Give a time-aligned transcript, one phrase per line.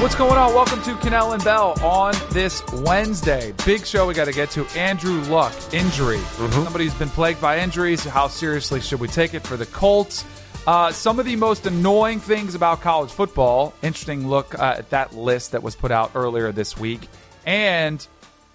[0.00, 0.54] What's going on?
[0.54, 3.52] Welcome to Kanell and Bell on this Wednesday.
[3.66, 4.64] Big show we got to get to.
[4.68, 6.20] Andrew Luck, injury.
[6.20, 8.02] Somebody who's been plagued by injuries.
[8.02, 10.24] How seriously should we take it for the Colts?
[10.66, 13.74] Uh, some of the most annoying things about college football.
[13.82, 17.06] Interesting look uh, at that list that was put out earlier this week.
[17.44, 18.04] And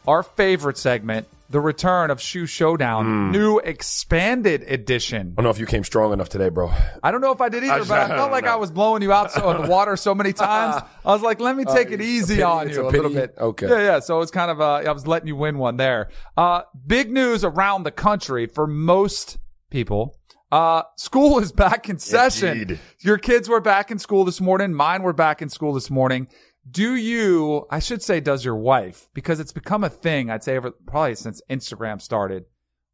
[0.07, 5.35] our favorite segment, the return of Shoe Showdown, new expanded edition.
[5.37, 6.69] I don't know if you came strong enough today, bro.
[7.01, 8.51] I don't know if I did either, I- but I I felt like know.
[8.51, 10.83] I was blowing you out so, in the water so many times.
[11.05, 12.91] I was like, let me take it it's a easy pity- on you a a,
[12.91, 13.35] little bit.
[13.37, 13.69] Okay.
[13.69, 13.99] Yeah, yeah.
[14.01, 16.09] So it's kind of, uh, I was letting you win one there.
[16.35, 19.37] Uh, big news around the country for most
[19.69, 20.19] people.
[20.51, 22.57] Uh, school is back in session.
[22.63, 22.79] Indeed.
[22.99, 24.73] Your kids were back in school this morning.
[24.73, 26.27] Mine were back in school this morning.
[26.69, 30.57] Do you, I should say, does your wife, because it's become a thing, I'd say,
[30.57, 32.45] over, probably since Instagram started,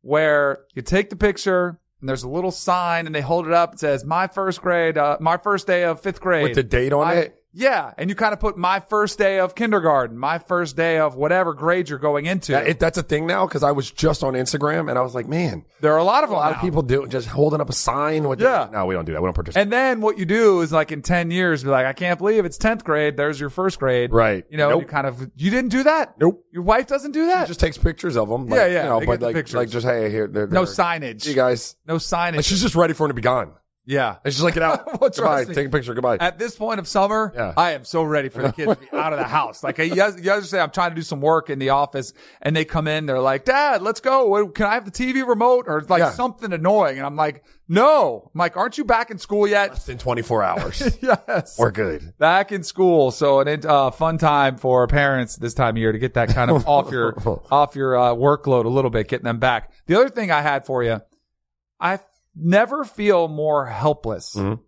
[0.01, 3.73] where you take the picture and there's a little sign and they hold it up.
[3.73, 6.43] It says, my first grade, uh, my first day of fifth grade.
[6.43, 7.40] With the date on My- it?
[7.53, 7.93] Yeah.
[7.97, 11.53] And you kind of put my first day of kindergarten, my first day of whatever
[11.53, 12.53] grade you're going into.
[12.53, 15.13] That- it- that's a thing now because I was just on Instagram and I was
[15.13, 16.55] like, man, there are a lot of a lot now.
[16.57, 18.39] of people do just holding up a sign with.
[18.39, 18.69] Yeah.
[18.71, 19.21] no, we don't do that.
[19.21, 19.63] We don't participate.
[19.63, 22.45] And then what you do is like in 10 years, be like, I can't believe
[22.45, 23.17] it's 10th grade.
[23.17, 24.13] There's your first grade.
[24.13, 24.45] Right.
[24.49, 24.81] You know, Nope.
[24.83, 26.15] you kind of, you didn't do that?
[26.19, 26.45] Nope.
[26.51, 27.47] Your wife doesn't do that?
[27.47, 28.47] She just takes pictures of them.
[28.47, 29.55] Like, Yeah, yeah, You know, but like, pictures.
[29.55, 31.25] like just hey, here, they're, no signage.
[31.25, 31.75] You guys.
[31.87, 32.37] No signage.
[32.37, 33.51] Like, she's just ready for him to be gone.
[33.85, 34.17] Yeah.
[34.23, 34.85] It's just like, get out.
[35.01, 35.43] Well, Goodbye.
[35.45, 35.55] trust me.
[35.55, 35.93] Take a picture.
[35.93, 36.17] Goodbye.
[36.19, 37.53] At this point of summer, Yeah.
[37.57, 39.63] I am so ready for the kids to be out of the house.
[39.63, 42.87] Like, yes- yesterday, I'm trying to do some work in the office and they come
[42.87, 44.47] in, they're like, Dad, let's go.
[44.49, 46.11] Can I have the TV remote or like Yeah.
[46.11, 46.97] something annoying?
[46.97, 48.29] And I'm like, no.
[48.33, 49.71] I'm like, aren't you back in school yet?
[49.71, 50.97] Less than 24 hours.
[51.01, 51.57] yes.
[51.57, 52.13] We're good.
[52.19, 53.11] back in school.
[53.11, 56.51] So an uh, fun time for parents this time of year to get that kind
[56.51, 57.15] of off your
[57.49, 59.71] off your uh, workload a little bit, getting them back.
[59.87, 61.01] The other thing I had for you,
[61.79, 61.97] I
[62.35, 64.59] never feel more helpless Mhm.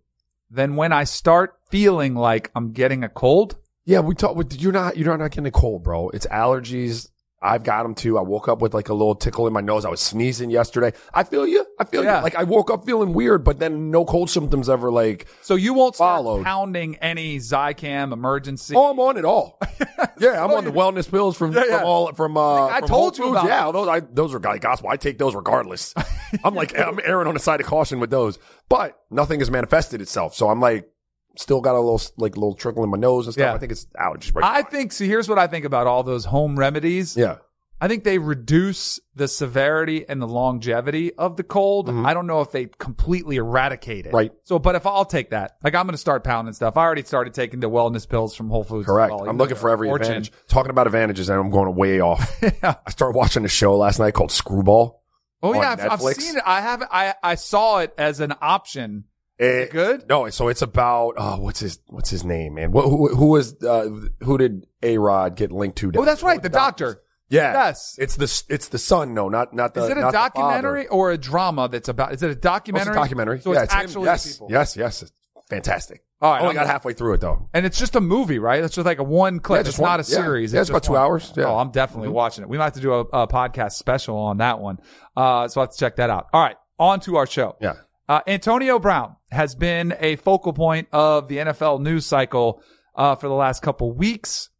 [0.50, 3.56] than when I start feeling like I'm getting a cold.
[3.84, 4.36] Yeah, we talked.
[4.36, 4.96] With you're not.
[4.96, 6.08] You're not getting a cold, bro.
[6.10, 7.08] It's allergies.
[7.46, 8.16] I've got them too.
[8.18, 9.84] I woke up with like a little tickle in my nose.
[9.84, 10.92] I was sneezing yesterday.
[11.12, 11.66] I feel you.
[11.78, 12.18] I feel Yeah.
[12.18, 12.22] you.
[12.24, 14.90] Like I woke up feeling weird, but then no cold symptoms ever.
[14.90, 16.42] Like, So you won't Followed.
[16.44, 18.74] pounding any Zicam emergency.
[18.74, 19.58] oh, I'm on it all.
[20.18, 21.78] yeah, I'm on the wellness pills from Yeah, yeah.
[21.80, 22.36] from all from.
[22.38, 24.88] Uh, I from told you about Yeah, those I, those are like gospel.
[24.88, 25.92] I take those regardless.
[26.44, 28.38] I'm like I'm erring on the side of caution with those,
[28.70, 30.34] but nothing has manifested itself.
[30.34, 30.88] So I'm like
[31.36, 33.42] still got a little like a little trickle in my nose and stuff.
[33.42, 33.54] Yeah.
[33.54, 34.34] I think it's allergies.
[34.34, 34.44] Right?
[34.44, 34.92] I think.
[34.92, 37.16] See, here's what I think about all those home remedies.
[37.16, 37.36] yeah.
[37.80, 41.90] I think they reduce the severity and the longevity of the cold.
[41.90, 44.10] I don't know if they completely eradicate it.
[44.10, 44.16] Mm-hmm.
[44.16, 44.32] Right.
[44.44, 46.78] So, but if I'll take that, like I'm going to start pounding stuff.
[46.78, 48.86] I already started taking the wellness pills from Whole Foods.
[48.86, 49.10] Correct.
[49.12, 50.06] well, I'm looking for every fortune.
[50.06, 50.32] advantage.
[50.48, 52.40] Talking about advantages, and I'm going way off.
[52.62, 52.76] Yeah.
[52.86, 55.02] I started watching a show last night called Screwball.
[55.42, 56.42] Oh yeah, I've, I've seen it.
[56.46, 56.88] I haven't.
[56.90, 59.04] I I saw it as an option.
[59.38, 60.08] It- Good.
[60.08, 62.70] No, so it's about oh, what's his what's his name, man?
[62.72, 63.88] Who, who, who was uh,
[64.20, 65.92] who did A Rod get linked to?
[65.96, 66.42] Oh, that's right.
[66.42, 67.00] The doctor.
[67.30, 67.52] Yeah.
[67.52, 67.96] Yes.
[67.98, 69.12] It's the it's the son.
[69.14, 69.84] No, not not the.
[69.84, 72.12] Is it a documentary or a drama that's about?
[72.12, 72.36] Is it a father.
[72.36, 72.92] Oh, it's documentary?
[72.92, 73.40] a documentary.
[73.40, 73.80] So yeah, it's, him.
[73.80, 74.48] actually yes, people.
[74.50, 75.02] yes, yes.
[75.02, 75.12] It's
[75.48, 76.04] fantastic.
[76.20, 76.42] All right.
[76.42, 77.48] Only I'm- got halfway through it though.
[77.52, 78.62] And it's just a movie, right?
[78.62, 79.56] It's just like a one clip.
[79.56, 79.90] Yeah, it's just one.
[79.90, 80.16] not a Yeah.
[80.22, 80.52] series.
[80.52, 81.00] Yeah, it's just about two one.
[81.02, 81.32] hours.
[81.36, 81.44] Yeah.
[81.44, 81.52] Mm-hmm.
[81.52, 82.48] Oh, I'm definitely watching it.
[82.48, 84.78] We might have to do a, a podcast special on that one.
[85.16, 86.26] Uh, so I have to check that out.
[86.32, 86.56] All right.
[86.78, 87.56] On to our show.
[87.60, 87.74] Yeah.
[88.08, 92.62] Uh, Antonio Brown has been a focal point of the NFL news cycle,
[92.94, 94.50] uh, for the last couple weeks.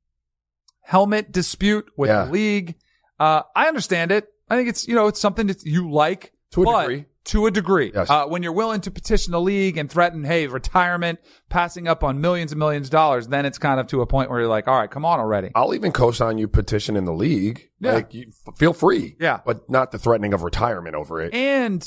[0.83, 2.25] Helmet dispute with Yeah.
[2.25, 2.75] the league.
[3.19, 4.29] Uh, I understand it.
[4.51, 6.33] I think it's, you know, it's something that you like.
[6.53, 7.05] To a degree.
[7.25, 7.91] To a degree.
[7.95, 8.11] Yes.
[8.11, 11.19] Uh, when you're willing to petition the league and threaten, hey, retirement,
[11.49, 14.29] passing up on millions and millions of dollars, then it's kind of to a point
[14.31, 15.51] where you're like, all right, come on already.
[15.55, 17.71] I'll even co-sign you petition in the league.
[17.81, 17.95] Yeah.
[17.95, 19.17] Like, you f- feel free.
[19.19, 19.41] Yeah.
[19.45, 21.33] But not the threatening of retirement over it.
[21.35, 21.85] And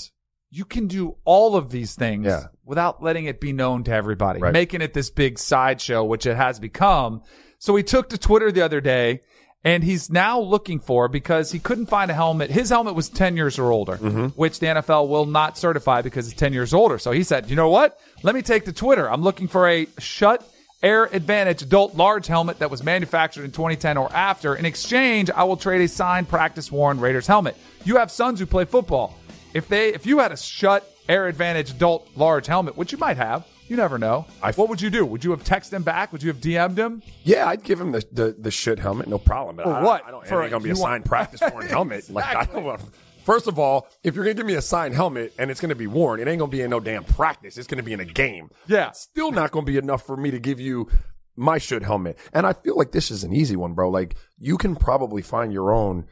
[0.49, 2.43] you can do all of these things Yeah.
[2.65, 4.53] without letting it be known to everybody, Right.
[4.53, 7.21] making it this big sideshow, which it has become.
[7.59, 9.21] So he took to Twitter the other day
[9.63, 12.49] and he's now looking for because he couldn't find a helmet.
[12.51, 14.25] His helmet was 10 years or older, Mm-hmm.
[14.39, 16.97] which the NFL will not certify because it's 10 years older.
[16.97, 17.99] So he said, you know what?
[18.23, 19.09] Let me take to Twitter.
[19.11, 20.43] I'm looking for a Schutt
[20.83, 24.55] Air Advantage adult large helmet that was manufactured in 2010 or after.
[24.55, 27.57] In exchange, I will trade a signed practice worn Raiders helmet.
[27.83, 29.17] You have sons who play football.
[29.57, 33.17] If they, if you had a Schutt Air Advantage adult large helmet, which you might
[33.17, 34.25] have, you never know.
[34.43, 35.03] I- what would you do?
[35.05, 36.11] Would you have texted him back?
[36.11, 37.01] Would you have DM'd him?
[37.23, 39.55] Yeah, I'd give him the the, the shit helmet, no problem.
[39.55, 40.05] But For I, what?
[40.05, 40.27] I don't.
[40.27, 42.09] For- ain't gonna be a want- signed practice worn helmet.
[42.09, 42.81] Like I don't want.
[43.25, 45.87] First of all, if you're gonna give me a signed helmet and it's gonna be
[45.87, 47.57] worn, it ain't gonna be in no damn practice.
[47.57, 48.49] It's gonna be in a game.
[48.67, 48.89] Yeah.
[48.89, 50.87] It's still not gonna be enough for me to give you
[51.35, 52.17] my should helmet.
[52.31, 53.89] And I feel like this is an easy one, bro.
[53.89, 56.05] Like you can probably find your own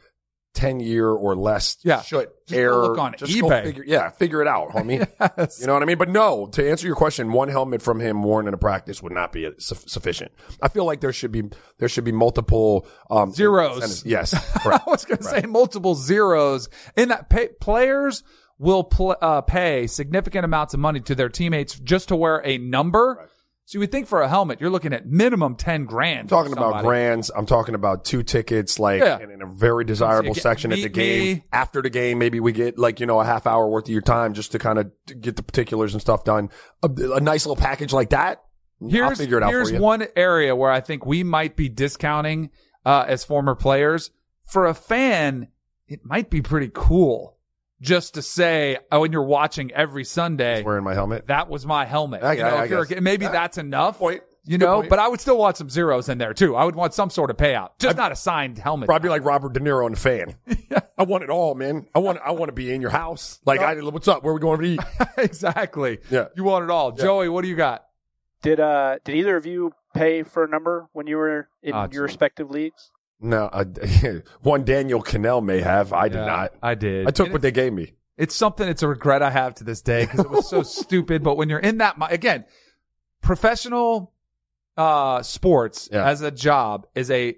[0.56, 1.98] 10 year or less Yeah.
[2.00, 2.74] Schutt Just air.
[2.74, 3.62] look on just eBay.
[3.64, 5.06] figure, yeah, figure it out, homie.
[5.38, 5.60] Yes.
[5.60, 5.98] You know what I mean?
[5.98, 9.12] But no, to answer your question, one helmet from him worn in a practice would
[9.12, 10.32] not be su- sufficient.
[10.62, 11.44] I feel like there should be
[11.78, 13.76] there should be multiple um, Zeros.
[13.76, 14.06] incentives.
[14.06, 14.34] Yes,
[14.66, 18.24] I was going to say multiple zeros in that pay, players
[18.58, 22.56] will pl- uh, pay significant amounts of money to their teammates just to wear a
[22.58, 23.28] number.
[23.68, 26.20] So you would think for a helmet, you're looking at minimum 10 grand.
[26.20, 27.32] I'm talking about grands.
[27.34, 29.18] I'm talking about two tickets, like Yeah.
[29.18, 31.36] in, in a very desirable section at the game.
[31.38, 31.44] me.
[31.52, 34.02] After the game, maybe we get like you know a half hour worth of your
[34.02, 36.48] time just to kind of get the particulars and stuff done.
[36.84, 38.44] A, a nice little package like that.
[38.80, 39.80] I'll Here's, figure it out here's for you.
[39.82, 42.50] one area where I think we might be discounting
[42.84, 44.12] uh, as former players.
[44.44, 45.48] For a fan,
[45.88, 47.35] it might be pretty cool
[47.80, 51.26] just to say, oh, when you're watching every Sunday, Wearing my helmet.
[51.28, 52.22] that was my helmet.
[52.22, 53.00] I- You know, I- I guess.
[53.00, 53.32] maybe Yeah.
[53.32, 53.98] that's enough.
[53.98, 54.22] Point.
[54.48, 54.90] You know, point.
[54.90, 56.54] but I would still want some zeros in there too.
[56.54, 58.86] I would want some sort of payout, just not a signed helmet.
[58.88, 60.36] Probably like Robert De Niro and the fan.
[60.96, 61.88] I want it all, man.
[61.96, 63.40] I want I want to be in your house.
[63.44, 64.22] Like, I, what's up?
[64.22, 64.80] Where we going to eat?
[65.18, 65.98] exactly.
[66.10, 66.26] Yeah.
[66.36, 66.92] You want it all.
[66.92, 67.86] Joey, what do you got?
[68.42, 71.88] Did uh did either of you pay for a number when you were in Ah,
[71.90, 72.92] your respective leagues?
[73.20, 73.64] No, I,
[74.42, 75.92] one Daniel Kanell may have.
[75.92, 76.52] I did Yeah, not.
[76.62, 77.06] I did.
[77.06, 77.94] I took And what they gave me.
[78.18, 81.22] it's something it's a regret I have to this day because it was so stupid.
[81.22, 82.44] But when you're in that, mi- again,
[83.22, 84.12] professional
[84.76, 86.06] uh sports Yeah.
[86.06, 87.36] as a job is a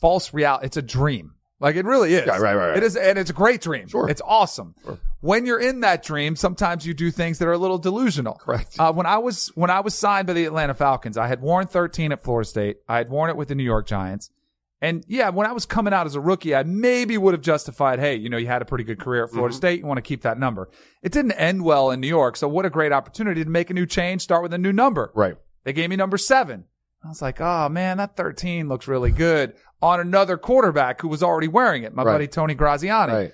[0.00, 0.66] false reality.
[0.66, 1.34] It's a dream.
[1.60, 2.24] Like it really is.
[2.26, 2.76] Yeah, right, right, right.
[2.76, 3.88] It is, and it's a great dream.
[3.88, 4.08] Sure.
[4.08, 4.76] It's awesome.
[5.20, 8.34] When you're in that dream, sometimes you do things that are a little delusional.
[8.34, 8.76] Correct.
[8.78, 11.66] Uh, when I was when I was signed by the Atlanta Falcons, I had worn
[11.66, 12.76] 13 at Florida State.
[12.88, 14.30] I had worn it with the New York Giants.
[14.80, 17.98] And yeah, when I was coming out as a rookie, I maybe would have justified,
[17.98, 19.36] hey, you know, you had a pretty good career at Mm-hmm.
[19.38, 19.80] Florida State.
[19.80, 20.68] You want to keep that number.
[21.02, 22.36] It didn't end well in New York.
[22.36, 25.10] So what a great opportunity to make a new change, start with a new number.
[25.14, 25.34] Right.
[25.64, 26.64] They gave me number seven.
[27.04, 31.22] I was like, oh man, that 13 looks really good on another quarterback who was
[31.22, 32.12] already wearing it, my Right.
[32.14, 33.12] buddy Tony Graziani.
[33.12, 33.32] Right.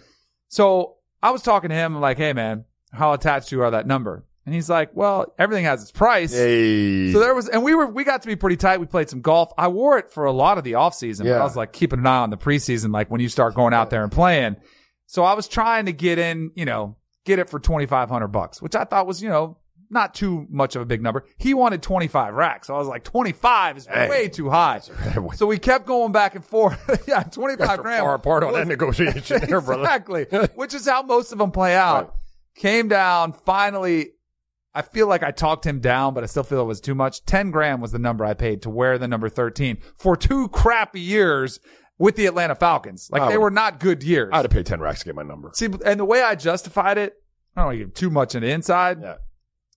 [0.48, 1.94] So I was talking to him.
[1.94, 4.24] I'm like, hey man, how attached you are that number?
[4.46, 6.32] And he's like, well, everything has its price.
[6.32, 7.12] Hey.
[7.12, 8.78] So there was, and we were, we got to be pretty tight.
[8.78, 9.50] We played some golf.
[9.56, 11.40] I wore it for a lot of the off season, but Yeah.
[11.40, 13.88] I was like keeping an eye on the preseason, like when you start going out
[13.90, 14.56] there and playing.
[15.06, 18.74] So I was trying to get in, you know, get it for 2,500 bucks, which
[18.74, 19.56] I thought was, you know,
[19.90, 21.24] not too much of a big number.
[21.38, 22.66] He wanted 25 racks.
[22.66, 24.08] So I was like, 25 is Hey.
[24.10, 24.80] way too high.
[25.36, 27.04] So we kept going back and forth.
[27.08, 28.02] yeah, 25 That's grand.
[28.02, 29.82] far apart on that negotiation there, brother.
[29.84, 30.24] Exactly.
[30.54, 32.04] Which is how most of them play out.
[32.08, 32.10] Right.
[32.56, 34.10] Came down, finally,
[34.74, 37.24] I feel like I talked him down, but I still feel it was too much.
[37.26, 41.00] 10 grand was the number I paid to wear the number 13 for two crappy
[41.00, 41.60] years
[41.98, 43.08] with the Atlanta Falcons.
[43.12, 44.30] Like they were not good years.
[44.32, 45.50] I'd have paid 10 racks to get my number.
[45.54, 47.14] See, and the way I justified it,
[47.56, 49.14] I don't want to give too much the inside, Yeah.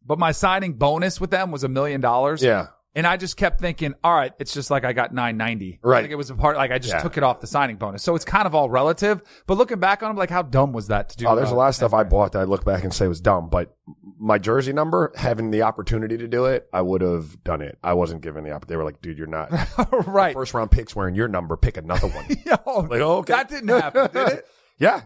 [0.03, 2.41] but my signing bonus with them was a million dollars.
[2.41, 2.67] Yeah.
[2.97, 5.79] And I just kept thinking, all right, it's just like I got 990.
[5.83, 6.01] Right.
[6.01, 7.01] Like it was a part, like I just Yeah.
[7.01, 8.01] took it off the signing bonus.
[8.01, 9.21] So it's kind of all relative.
[9.45, 11.27] But looking back on it, like how dumb was that to do?
[11.27, 13.07] Oh, there's uh, a lot of stuff I bought that I look back and say
[13.07, 13.75] was dumb, but
[14.19, 17.77] my jersey number, having the opportunity to do it, I would have done it.
[17.83, 18.73] I wasn't given the opportunity.
[18.73, 19.51] They were like, dude, you're not
[20.07, 20.33] right.
[20.33, 21.55] first round picks wearing your number.
[21.55, 22.25] Pick another one.
[22.45, 23.33] Yo, Like, oh, okay.
[23.33, 24.47] That didn't happen, did it?
[24.79, 25.01] yeah.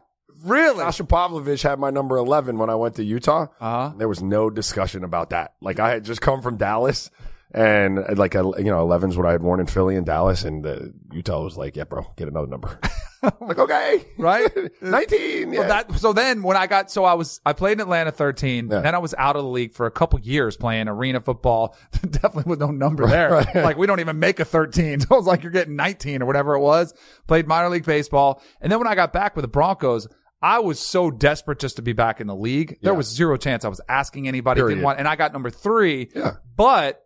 [0.46, 0.80] Really?
[0.80, 3.48] Sasha Pavlovich had my number 11 when I went to Utah.
[3.60, 3.92] Uh-huh.
[3.98, 5.56] There was no discussion about that.
[5.62, 7.12] Like I had just come from Dallas
[7.54, 10.66] and uh, like, you know, 11's what I had worn in Philly and Dallas and
[10.66, 10.80] uh,
[11.12, 12.80] Utah was like, yeah, bro, get another number.
[13.24, 14.04] I'm like, okay.
[14.18, 14.50] Right?
[14.82, 15.54] 19.
[15.54, 15.62] Yeah.
[15.62, 18.70] So that so then when I got so I was I played in Atlanta 13.
[18.72, 18.80] Yeah.
[18.82, 21.76] Then I was out of the league for a couple years playing arena football.
[22.02, 23.30] Definitely with no number there.
[23.32, 23.56] right.
[23.56, 25.02] Like we don't even make a 13.
[25.02, 26.94] So I was like you're getting 19 or whatever it was.
[27.28, 28.42] Played minor league baseball.
[28.60, 30.08] And then when I got back with the Broncos,
[30.42, 32.80] I was so desperate just to be back in the league.
[32.82, 32.98] There Yeah.
[32.98, 34.76] was zero chance I was asking anybody Period.
[34.78, 36.10] didn't want and I got number 3.
[36.16, 36.32] Yeah.
[36.58, 37.04] But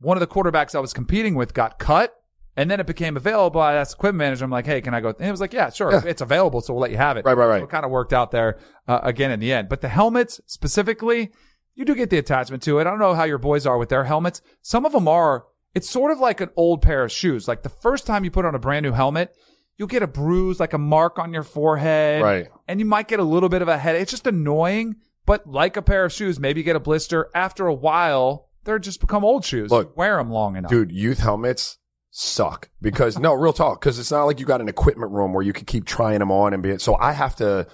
[0.00, 2.14] one of the quarterbacks I was competing with got cut.
[2.56, 3.60] And then it became available.
[3.60, 5.10] I asked the equipment manager, I'm like, hey, can I go?
[5.10, 5.92] And he was like, yeah, sure.
[5.92, 6.02] Yeah.
[6.04, 6.60] It's available.
[6.60, 7.24] So we'll let you have it.
[7.24, 7.60] Right, right, right.
[7.60, 9.68] So it kind of worked out there uh, again in the end.
[9.68, 11.30] But the helmets specifically,
[11.76, 12.88] you do get the attachment to it.
[12.88, 14.42] I don't know how your boys are with their helmets.
[14.60, 17.46] Some of them are, it's sort of like an old pair of shoes.
[17.46, 19.36] Like the first time you put on a brand new helmet,
[19.76, 22.22] you'll get a bruise, like a mark on your forehead.
[22.22, 22.48] Right.
[22.66, 24.02] And you might get a little bit of a headache.
[24.02, 24.96] It's just annoying.
[25.26, 27.30] But like a pair of shoes, maybe you get a blister.
[27.36, 29.70] After a while, they're just become old shoes.
[29.70, 30.70] Look, wear them long enough.
[30.70, 31.78] dude, youth helmets
[32.10, 33.80] suck because no, real talk.
[33.80, 36.30] Cause it's not like you got an equipment room where you could keep trying them
[36.30, 37.66] on and be, so I have to,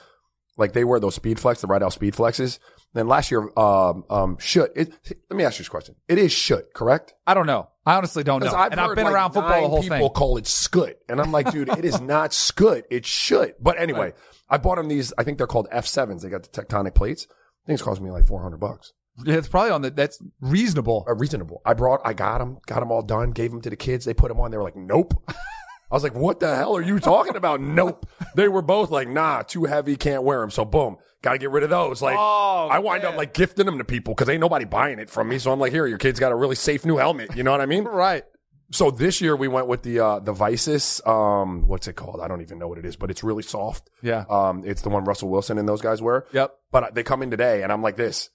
[0.57, 2.61] like they wear those speed flex, the Riddell speed flexes.
[2.93, 4.93] Then last year, um, um, should it,
[5.29, 5.97] let me ask you this question.
[6.07, 7.13] It is should, correct?
[7.27, 7.69] I don't know.
[7.85, 8.51] I honestly don't know.
[8.51, 10.09] Because and I've been like, around football the whole people thing.
[10.11, 11.01] call it scut.
[11.09, 12.85] And I'm like, dude, it is not scut.
[12.89, 13.55] It should.
[13.61, 14.13] But anyway,
[14.49, 16.23] I bought them these, I think they're called F7s.
[16.23, 17.27] They got the tectonic plates.
[17.67, 18.93] Things cost me like 400 bucks.
[19.25, 21.05] Yeah, it's probably on the, that's reasonable.
[21.09, 21.63] Uh, reasonable.
[21.65, 24.05] I brought, I got them, got them all done, gave them to the kids.
[24.05, 24.51] They put them on.
[24.51, 25.15] They were like, nope.
[25.29, 27.61] I was like, what the hell are you talking about?
[27.61, 28.07] nope.
[28.35, 30.51] They were both like, nah, too heavy, can't wear them.
[30.51, 32.03] So boom, gotta get rid of those.
[32.03, 35.09] Like, Oh, I wind up like gifting them to people because ain't nobody buying it
[35.09, 35.39] from me.
[35.39, 37.37] So I'm like, here, your kid's got a really safe new helmet.
[37.37, 37.85] You know what I mean?
[37.89, 38.25] Right.
[38.73, 41.07] So this year we went with the uh the Vicis.
[41.07, 42.21] Um, what's it called?
[42.21, 43.89] I don't even know what it is, but it's really soft.
[44.03, 44.25] Yeah.
[44.29, 46.25] Um, it's the one Russell Wilson and those guys wear.
[46.33, 46.55] Yep.
[46.73, 48.31] But they come in today, and I'm like this.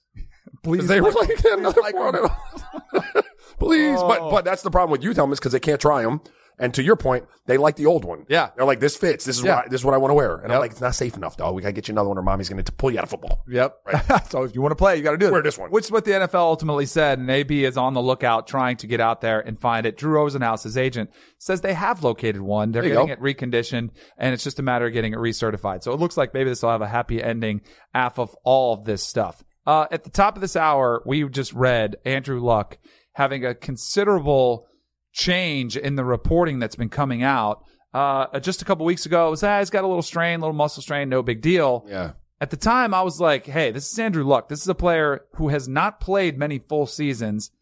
[0.62, 0.86] Please.
[0.86, 2.14] They were like another like one.
[3.58, 4.30] Please, but Oh.
[4.30, 6.20] but that's the problem with youth helmets because they can't try them.
[6.58, 8.26] And to your point, they like the old one.
[8.28, 8.50] Yeah.
[8.54, 9.24] they're like this fits.
[9.24, 9.56] This is Yeah.
[9.56, 10.34] what I, this is what I want to wear.
[10.36, 10.50] And Yep.
[10.52, 11.54] I'm like, it's not safe enough, dog.
[11.54, 13.42] We gotta get you another one, or mommy's gonna t- pull you out of football.
[13.48, 13.76] Yep.
[14.30, 15.32] so if you want to play, you got to do it.
[15.32, 15.70] Wear this one.
[15.70, 17.18] Which is what the NFL ultimately said.
[17.18, 19.96] And AB is on the lookout trying to get out there and find it.
[19.96, 22.72] Drew Rosenhaus, his agent, says they have located one.
[22.72, 23.12] They're getting go.
[23.12, 25.82] it reconditioned and it's just a matter of getting it recertified.
[25.82, 27.62] So it looks like maybe this will have a happy ending
[27.94, 29.42] half of all of this stuff.
[29.70, 32.76] Uh, at the top of this hour, we just read Andrew Luck
[33.12, 34.66] having a considerable
[35.12, 37.62] change in the reporting that's been coming out.
[37.94, 40.42] Uh, just a couple weeks ago, it was, ah, he's got a little strain, a
[40.42, 41.86] little muscle strain, no big deal.
[41.88, 44.48] Yeah, At the time, I was like, hey, this is Andrew Luck.
[44.48, 47.52] This is a player who has not played many full seasons.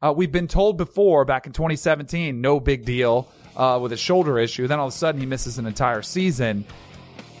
[0.00, 4.38] Uh, we've been told before back in 2017, no big deal uh, with a shoulder
[4.38, 4.66] issue.
[4.68, 6.64] Then all of a sudden, he misses an entire season.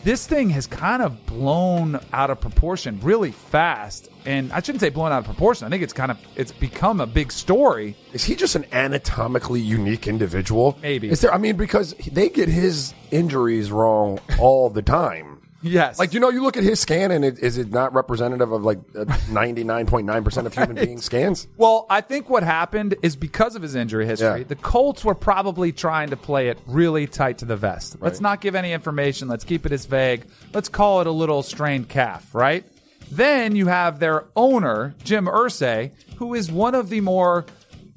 [0.08, 4.08] This thing has kind of blown out of proportion really fast.
[4.24, 5.66] And I shouldn't say blown out of proportion.
[5.66, 7.94] I think it's kind of it's become a big story.
[8.14, 10.78] is he just an anatomically unique individual?
[10.80, 11.10] Maybe.
[11.10, 11.30] Is there?
[11.30, 15.27] I mean, because they get his injuries wrong all the time.
[15.60, 15.98] Yes.
[15.98, 18.62] Like you know, you look at his scan, and it, is it not representative of
[18.62, 18.78] like
[19.30, 21.48] ninety nine point nine percent of human being scans?
[21.56, 24.46] Well, I think what happened is because of his injury history, Yeah.
[24.46, 27.96] the Colts were probably trying to play it really tight to the vest.
[28.00, 29.26] Let's not give any information.
[29.28, 30.26] Let's keep it as vague.
[30.54, 32.64] Let's call it a little strained calf, right?
[33.10, 37.46] Then you have their owner, Jim Irsay, who is one of the more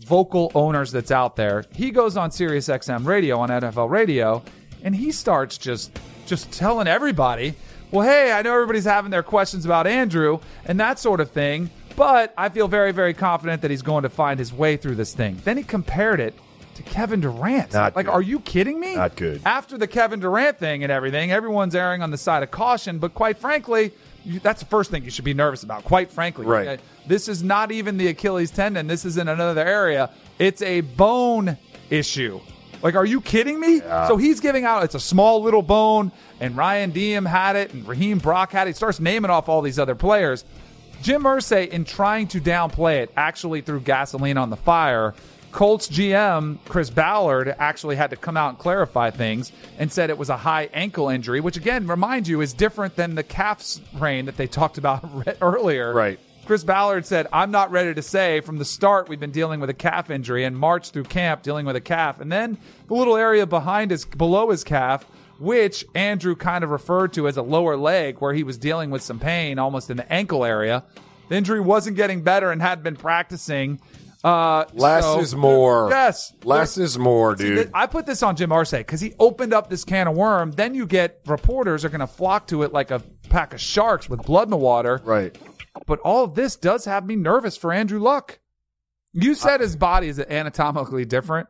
[0.05, 1.65] vocal owners that's out there.
[1.73, 4.41] He goes on Sirius XM radio on NFL radio
[4.83, 5.91] and he starts just
[6.31, 7.55] just telling everybody,
[7.91, 11.69] "Well, hey, I know everybody's having their questions about Andrew and that sort of thing,
[11.97, 15.13] but I feel very very confident that he's going to find his way through this
[15.13, 16.33] thing." Then he compared it
[16.75, 17.73] to Kevin Durant.
[17.73, 18.13] Not like, good.
[18.13, 18.95] are you kidding me?
[18.95, 19.41] Not good.
[19.45, 23.13] After the Kevin Durant thing and everything, everyone's erring on the side of caution, but
[23.13, 23.91] quite frankly,
[24.23, 25.83] you, that's the first thing you should be nervous about.
[25.83, 26.79] Quite frankly, Right.
[27.07, 28.87] This is not even the Achilles tendon.
[28.87, 30.11] This is in another area.
[30.39, 31.57] It's a bone
[31.89, 32.39] issue.
[32.81, 33.79] Like, are you kidding me?
[33.79, 37.87] So he's giving out, it's a small little bone, and Ryan Diem had it, and
[37.87, 38.71] Raheem Brock had it.
[38.71, 40.43] He starts naming off all these other players.
[41.01, 45.13] Jim Irsay, in trying to downplay it, actually threw gasoline on the fire.
[45.51, 50.17] Colts GM Chris Ballard actually had to come out and clarify things and said it
[50.17, 54.25] was a high ankle injury, which again, remind you, is different than the calf sprain
[54.25, 55.03] that they talked about
[55.41, 55.93] earlier.
[55.93, 56.19] Right.
[56.45, 59.69] Chris Ballard said, I'm not ready to say from the start we've been dealing with
[59.69, 62.19] a calf injury and marched through camp dealing with a calf.
[62.19, 62.57] And then
[62.87, 65.05] the little area behind his, below his calf,
[65.39, 69.01] which Andrew kind of referred to as a lower leg where he was dealing with
[69.01, 70.83] some pain almost in the ankle area.
[71.29, 73.79] The injury wasn't getting better and had been practicing.
[74.23, 75.87] Uh, Less so- is more.
[75.89, 76.31] Yes.
[76.43, 77.57] less is more, dude.
[77.57, 80.51] th- I put this on Jim Irsay because he opened up this can of worm.
[80.51, 84.07] Then you get reporters are going to flock to it like a pack of sharks
[84.09, 85.01] with blood in the water.
[85.05, 85.35] right.
[85.85, 88.39] But all of this does have me nervous for Andrew Luck.
[89.13, 91.47] You said his body is anatomically different.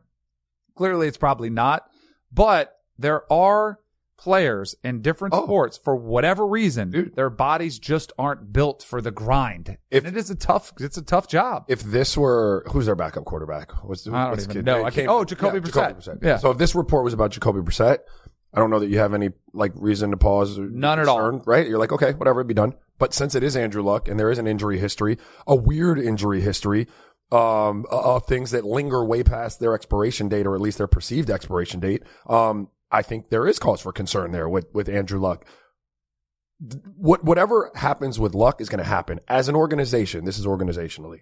[0.75, 1.84] Clearly, it's probably not.
[2.32, 3.80] But there are
[4.18, 5.44] players in different Oh.
[5.46, 7.16] sports for whatever reason, Dude.
[7.16, 9.78] their bodies just aren't built for the grind.
[9.90, 10.72] If- and it is a tough.
[10.80, 11.66] It's a tough job.
[11.68, 13.72] If this were who's their backup quarterback?
[13.84, 14.66] What's I don't what's even kid?
[14.66, 14.84] know.
[14.86, 16.20] I can't- oh, Jacoby Brissett.
[16.24, 16.38] Yeah.
[16.38, 18.00] So if this report was about Jacoby Brissett,
[18.53, 20.60] I don't know that you have any like reason to pause.
[20.60, 21.31] Or None at all.
[21.46, 21.67] Right?
[21.67, 22.75] You're like, okay, whatever, it'd be done.
[23.00, 25.17] But since it is Andrew Luck and there is an injury history,
[25.48, 26.88] a weird injury history,
[27.31, 31.29] um, of things that linger way past their expiration date or at least their perceived
[31.29, 35.46] expiration date, um, I think there is cause for concern there with with Andrew Luck.
[36.98, 40.25] What whatever happens with Luck is going to happen as an organization.
[40.25, 41.22] This is organizationally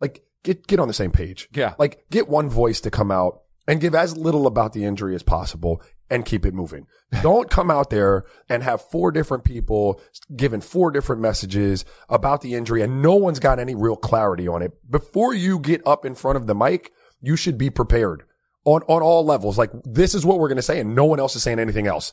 [0.00, 1.48] like get get on the same page.
[1.52, 1.74] Yeah.
[1.78, 5.22] Like get one voice to come out and give as little about the injury as
[5.22, 6.86] possible and keep it moving.
[7.22, 10.00] Don't come out there and have four different people
[10.34, 14.62] giving four different messages about the injury and no one's got any real clarity on
[14.62, 14.72] it.
[14.90, 18.24] Before you get up in front of the mic, you should be prepared
[18.64, 19.56] on, on all levels.
[19.58, 21.86] Like this is what we're going to say and no one else is saying anything
[21.86, 22.12] else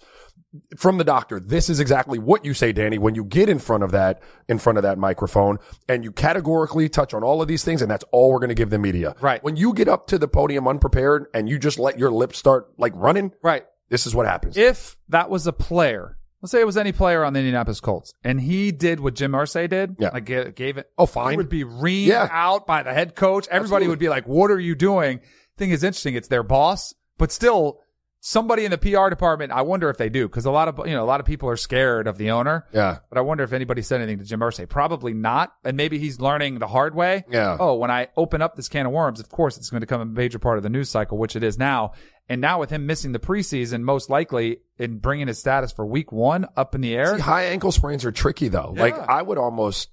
[0.77, 1.39] from the doctor.
[1.39, 4.59] This is exactly what you say, Danny, when you get in front of that, in
[4.59, 5.57] front of that microphone
[5.89, 7.81] and you categorically touch on all of these things.
[7.81, 9.15] And that's all we're going to give the media.
[9.19, 9.43] Right.
[9.43, 12.67] When you get up to the podium unprepared and you just let your lips start
[12.77, 13.65] like running, right.
[13.89, 14.57] This is what happens.
[14.57, 18.13] if that was a player, let's say it was any player on the Indianapolis Colts,
[18.23, 20.09] and he did what Jim Irsay did, Yeah.
[20.13, 21.31] like gave, gave it, Oh, fine.
[21.31, 22.27] he would be reamed Yeah.
[22.31, 23.47] out by the head coach.
[23.47, 23.87] Everybody Absolutely.
[23.89, 25.19] would be like, "What are you doing?"
[25.57, 26.15] Thing is interesting.
[26.15, 27.79] It's their boss, but still,
[28.19, 30.93] somebody in the PR department, I wonder if they do, because a lot of, you
[30.93, 32.65] know, a lot of people are scared of the owner.
[32.73, 32.97] Yeah.
[33.09, 34.67] But I wonder if anybody said anything to Jim Irsay.
[34.67, 35.53] Probably not.
[35.63, 37.23] And maybe he's learning the hard way.
[37.29, 37.55] Yeah.
[37.59, 40.01] Oh, when I open up this can of worms, of course it's going to become
[40.01, 41.91] a major part of the news cycle, which it is now.
[42.29, 46.11] And now with him missing the preseason, most likely in bringing his status for week
[46.11, 47.15] one up in the air.
[47.15, 48.73] See, high ankle sprains are tricky though.
[48.75, 49.89] Like I would almost,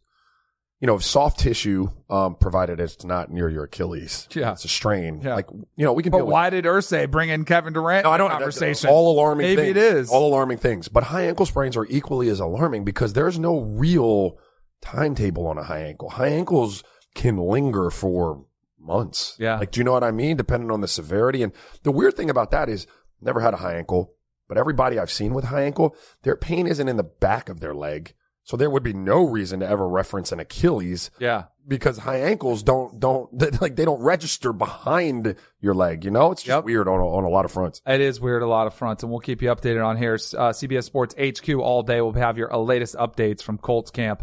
[0.80, 4.28] you know, soft tissue, um, provided it's not near your Achilles.
[4.34, 4.52] Yeah.
[4.52, 5.20] It's a strain.
[5.22, 5.36] Yeah.
[5.36, 8.04] Like, you know, we can but deal with why did Irsay bring in Kevin Durant?
[8.04, 8.32] No, I don't.
[8.32, 8.90] in the that's Conversation.
[8.90, 9.46] All alarming.
[9.46, 9.76] Maybe things.
[9.76, 10.10] it is.
[10.10, 10.88] all alarming things.
[10.88, 14.38] But high ankle sprains are equally as alarming because there's no real
[14.82, 16.10] timetable on a high ankle.
[16.10, 16.82] High ankles
[17.14, 18.44] can linger for
[18.84, 19.36] months.
[19.38, 19.58] Yeah.
[19.58, 20.36] Like, do you know what I mean?
[20.36, 21.42] Depending on the severity.
[21.42, 22.86] And the weird thing about that is,
[23.20, 24.12] never had a high ankle,
[24.48, 27.74] but everybody I've seen with high ankle, their pain isn't in the back of their
[27.74, 28.14] leg.
[28.42, 31.44] So there would be no reason to ever reference an Achilles yeah.
[31.66, 36.04] because high ankles don't don't like they don't register behind your leg.
[36.04, 36.64] You know, it's just Yep.
[36.64, 37.80] weird on a, on a lot of fronts.
[37.86, 40.14] It is weird, a lot of fronts, and we'll keep you updated on here.
[40.14, 42.02] Uh, CBS Sports HQ all day.
[42.02, 44.22] We'll have your latest updates from Colts camp.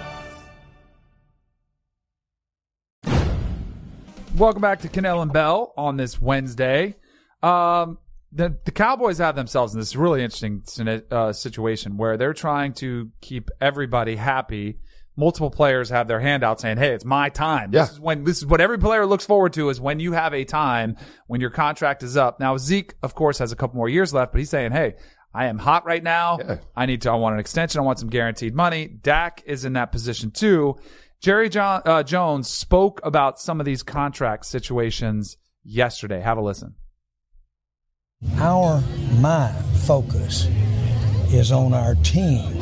[4.37, 6.95] Welcome back to Kanell and Bell on this Wednesday.
[7.43, 7.97] Um,
[8.31, 10.63] the the Cowboys have themselves in this really interesting
[11.11, 14.79] uh, situation where they're trying to keep everybody happy.
[15.17, 17.81] Multiple players have their hand out saying, "Hey, it's my time." Yeah.
[17.81, 20.33] This is when this is what every player looks forward to is when you have
[20.33, 20.95] a time
[21.27, 22.39] when your contract is up.
[22.39, 24.95] Now Zeke, of course, has a couple more years left, but he's saying, "Hey,
[25.33, 26.39] I am hot right now.
[26.39, 26.57] Yeah.
[26.75, 27.11] I need to.
[27.11, 27.79] I want an extension.
[27.79, 30.77] I want some guaranteed money." Dak is in that position too.
[31.21, 36.19] Jerry uh, Jones spoke about some of these contract situations yesterday.
[36.19, 36.73] Have a listen.
[38.37, 38.81] Our
[39.19, 39.51] my
[39.85, 40.47] focus
[41.31, 42.57] is on our team,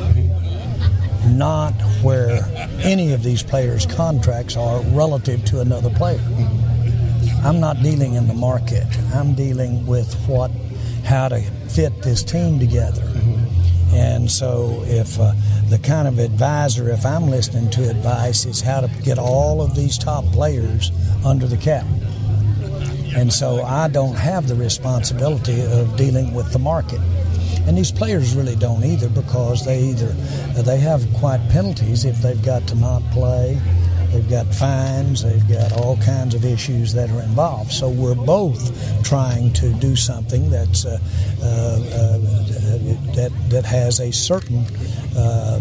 [1.38, 2.44] not where
[2.82, 6.20] any of these players' contracts are relative to another player.
[7.42, 8.86] I'm not dealing in the market.
[9.14, 10.50] I'm dealing with what
[11.06, 13.10] how to fit this team together.
[13.92, 15.32] And so, if uh,
[15.68, 19.74] the kind of advisor, if I'm listening to advice, is how to get all of
[19.74, 20.92] these top players
[21.24, 21.86] under the cap.
[23.16, 27.00] And so I don't have the responsibility of dealing with the market.
[27.66, 30.06] And these players really don't either because they either
[30.62, 33.60] they have quite penalties if they've got to not play,
[34.12, 37.72] they've got fines, they've got all kinds of issues that are involved.
[37.72, 40.98] So we're both trying to do something that's uh,
[41.42, 42.18] uh, uh,
[43.14, 44.64] that that has a certain
[45.16, 45.60] uh,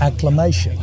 [0.00, 0.78] acclimation.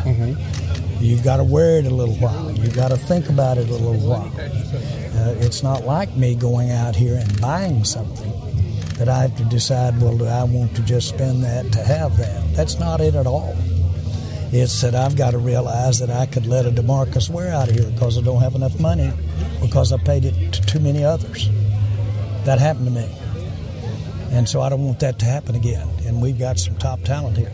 [1.00, 2.52] You've got to wear it a little while.
[2.52, 4.32] You've got to think about it a little while.
[4.38, 8.32] Uh, it's not like me going out here and buying something
[8.98, 12.18] that I have to decide, well, do I want to just spend that to have
[12.18, 12.54] that?
[12.54, 13.56] That's not it at all.
[14.54, 17.76] It's that I've got to realize that I could let a Demarcus Ware out of
[17.76, 19.12] here because I don't have enough money
[19.62, 21.50] because I paid it to too many others.
[22.44, 23.10] That happened to me.
[24.32, 25.88] And so I don't want that to happen again.
[26.06, 27.52] And we've got some top talent here.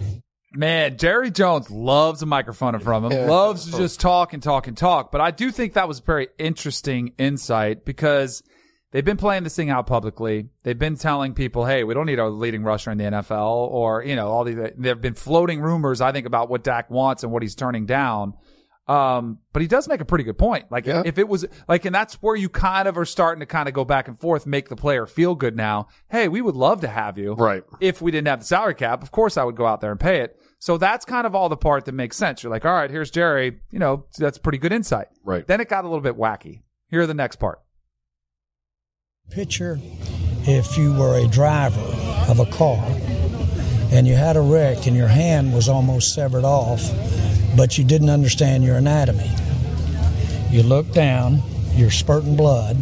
[0.54, 3.80] Man, Jerry Jones loves a microphone in front of him, loves to oh.
[3.80, 5.12] just talk and talk and talk.
[5.12, 8.42] But I do think that was a very interesting insight because
[8.92, 10.50] they've been playing this thing out publicly.
[10.64, 14.04] They've been telling people, hey, we don't need a leading rusher in the NFL or,
[14.04, 17.24] you know, all these, there have been floating rumors, I think, about what Dak wants
[17.24, 18.34] and what he's turning down.
[18.88, 20.72] Um, but he does make a pretty good point.
[20.72, 21.04] Like Yeah.
[21.06, 23.74] if it was like, and that's where you kind of are starting to kind of
[23.74, 25.88] go back and forth, make the player feel good now.
[26.10, 27.34] Hey, we would love to have you.
[27.34, 27.64] Right.
[27.82, 30.00] If we didn't have the salary cap, of course I would go out there and
[30.00, 30.40] pay it.
[30.60, 32.42] So that's kind of all the part that makes sense.
[32.44, 33.60] You're like, all right, here's Jerry.
[33.72, 35.08] You know, that's pretty good insight.
[35.26, 35.46] Right.
[35.46, 36.62] Then it got a little bit wacky.
[36.90, 37.60] Here are the next part.
[39.30, 39.80] Picture
[40.48, 41.80] if you were a driver
[42.30, 42.84] of a car
[43.92, 46.82] and you had a wreck and your hand was almost severed off,
[47.56, 49.30] but you didn't understand your anatomy.
[50.50, 52.78] You look down, you're spurting blood,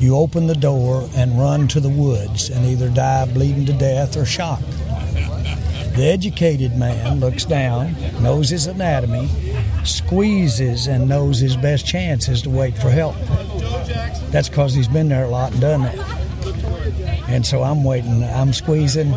[0.00, 4.16] you open the door and run to the woods and either die bleeding to death
[4.16, 4.60] or shock.
[5.94, 9.30] The educated man looks down, knows his anatomy,
[9.84, 13.14] squeezes, and knows his best chance is to wait for help.
[14.30, 15.98] That's because he's been there a lot and done that.
[17.28, 19.12] And so I'm waiting, I'm squeezing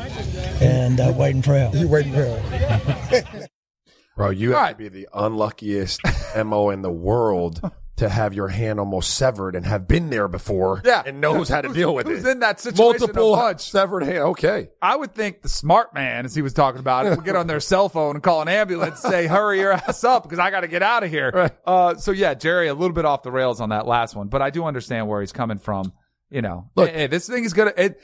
[0.61, 1.75] and uh, waiting for help.
[1.75, 3.25] You're waiting for help.
[4.15, 4.71] Bro, you have Right.
[4.71, 6.01] to be the unluckiest
[6.43, 7.61] MO in the world
[7.97, 11.03] to have your hand almost severed and have been there before Yeah.
[11.05, 12.21] and knows how to deal with Who's it.
[12.23, 14.17] Who's in that situation Multiple severed hand.
[14.19, 14.69] Okay.
[14.81, 17.59] I would think the smart man, as he was talking about, would get on their
[17.59, 20.67] cell phone and call an ambulance, say, "Hurry your ass up because I got to
[20.67, 21.51] get out of here." Right.
[21.65, 24.41] Uh, so yeah, Jerry, a little bit off the rails on that last one, but
[24.41, 25.91] I do understand where he's coming from.
[26.29, 27.99] You know, Look- hey, this thing is gonna it.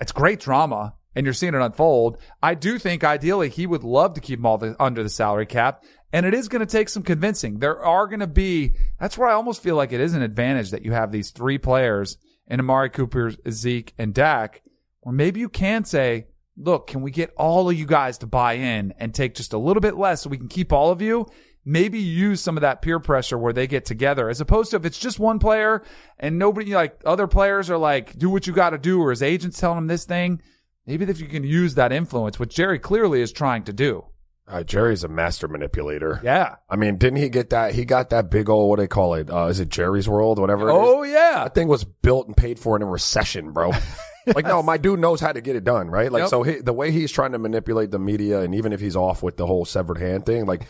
[0.00, 2.18] It's great drama, and you're seeing it unfold.
[2.42, 5.46] I do think ideally he would love to keep them all the, under the salary
[5.46, 5.82] cap.
[6.12, 7.58] And it is going to take some convincing.
[7.58, 10.70] There are going to be, that's where I almost feel like it is an advantage
[10.72, 14.62] that you have these three players in Amari Cooper, Zeke, and Dak,
[15.00, 18.54] or maybe you can say, look, can we get all of you guys to buy
[18.54, 21.26] in and take just a little bit less so we can keep all of you?
[21.64, 24.84] Maybe use some of that peer pressure where they get together as opposed to if
[24.84, 25.82] it's just one player
[26.18, 29.22] and nobody like other players are like, do what you got to do or his
[29.22, 30.42] agent's telling him this thing.
[30.86, 34.04] Maybe if you can use that influence, which Jerry clearly is trying to do.
[34.52, 36.20] Uh, Jerry's a master manipulator.
[36.22, 36.56] Yeah.
[36.68, 37.74] I mean, didn't he get that?
[37.74, 39.30] He got that big old, what do they call it?
[39.30, 40.38] Uh, is it Jerry's World?
[40.38, 40.68] Whatever.
[40.68, 40.78] it is?
[40.78, 41.44] Oh yeah.
[41.44, 43.72] That thing was built and paid for in a recession, bro.
[44.24, 46.12] Like, no, my dude knows how to get it done, right?
[46.12, 46.28] Like, Yep.
[46.28, 49.20] so he, the way he's trying to manipulate the media, and even if he's off
[49.20, 50.68] with the whole severed hand thing, like,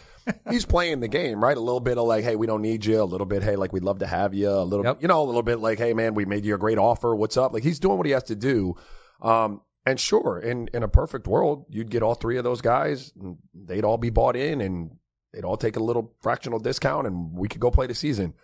[0.48, 1.54] he's playing the game, right?
[1.54, 3.02] A little bit of like, hey, we don't need you.
[3.02, 4.48] A little bit, hey, like, we'd love to have you.
[4.48, 5.02] A little, Yep.
[5.02, 7.14] you know, a little bit like, hey, man, we made you a great offer.
[7.14, 7.52] What's up?
[7.52, 8.74] Like, he's doing what he has to do.
[9.20, 13.12] Um, and sure, in, in a perfect world, you'd get all three of those guys,
[13.20, 14.92] and they'd all be bought in, and
[15.32, 18.34] they'd all take a little fractional discount, and we could go play the season.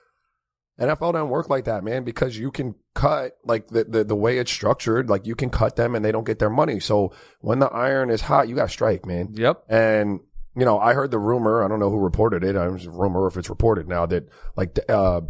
[0.78, 4.38] NFL doesn't work like that, man, because you can cut like the, the, the way
[4.38, 6.78] it's structured, like you can cut them and they don't get their money.
[6.78, 9.30] So when the iron is hot, you got to strike, man.
[9.32, 9.64] Yep.
[9.68, 10.20] And,
[10.56, 12.56] you know, I heard the rumor, I don't know who reported it.
[12.56, 15.22] I was a rumor if it's reported now that like, uh,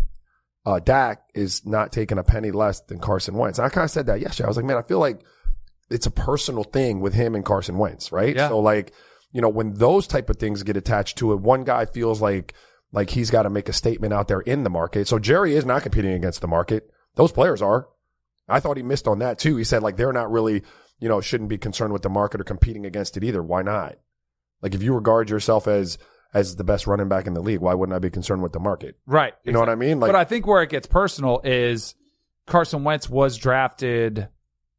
[0.67, 3.59] uh, Dak is not taking a penny less than Carson Wentz.
[3.59, 4.47] And I kind of said that yesterday.
[4.47, 5.23] I was like, man, I feel like
[5.91, 8.37] it's a personal thing with him and Carson Wentz, right?
[8.37, 8.49] Yeah.
[8.49, 8.93] So like,
[9.33, 12.55] you know, when those type of things get attached to it, one guy feels like,
[12.93, 15.09] like he's got to make a statement out there in the market.
[15.09, 16.91] So Jerry is not competing against the market.
[17.17, 17.89] Those players are.
[18.49, 19.57] I thought he missed on that too.
[19.57, 20.63] He said like they're not really,
[21.01, 23.43] you know, shouldn't be concerned with the market or competing against it either.
[23.43, 23.97] Why not?
[24.63, 25.99] Like if you regard yourself as
[26.35, 28.61] as the best running back in the league, why wouldn't I be concerned with the
[28.61, 28.97] market?
[29.07, 29.35] Right.
[29.45, 30.01] You know what I mean?
[30.01, 31.95] Like but I think where it gets personal is
[32.47, 34.29] Carson Wentz was drafted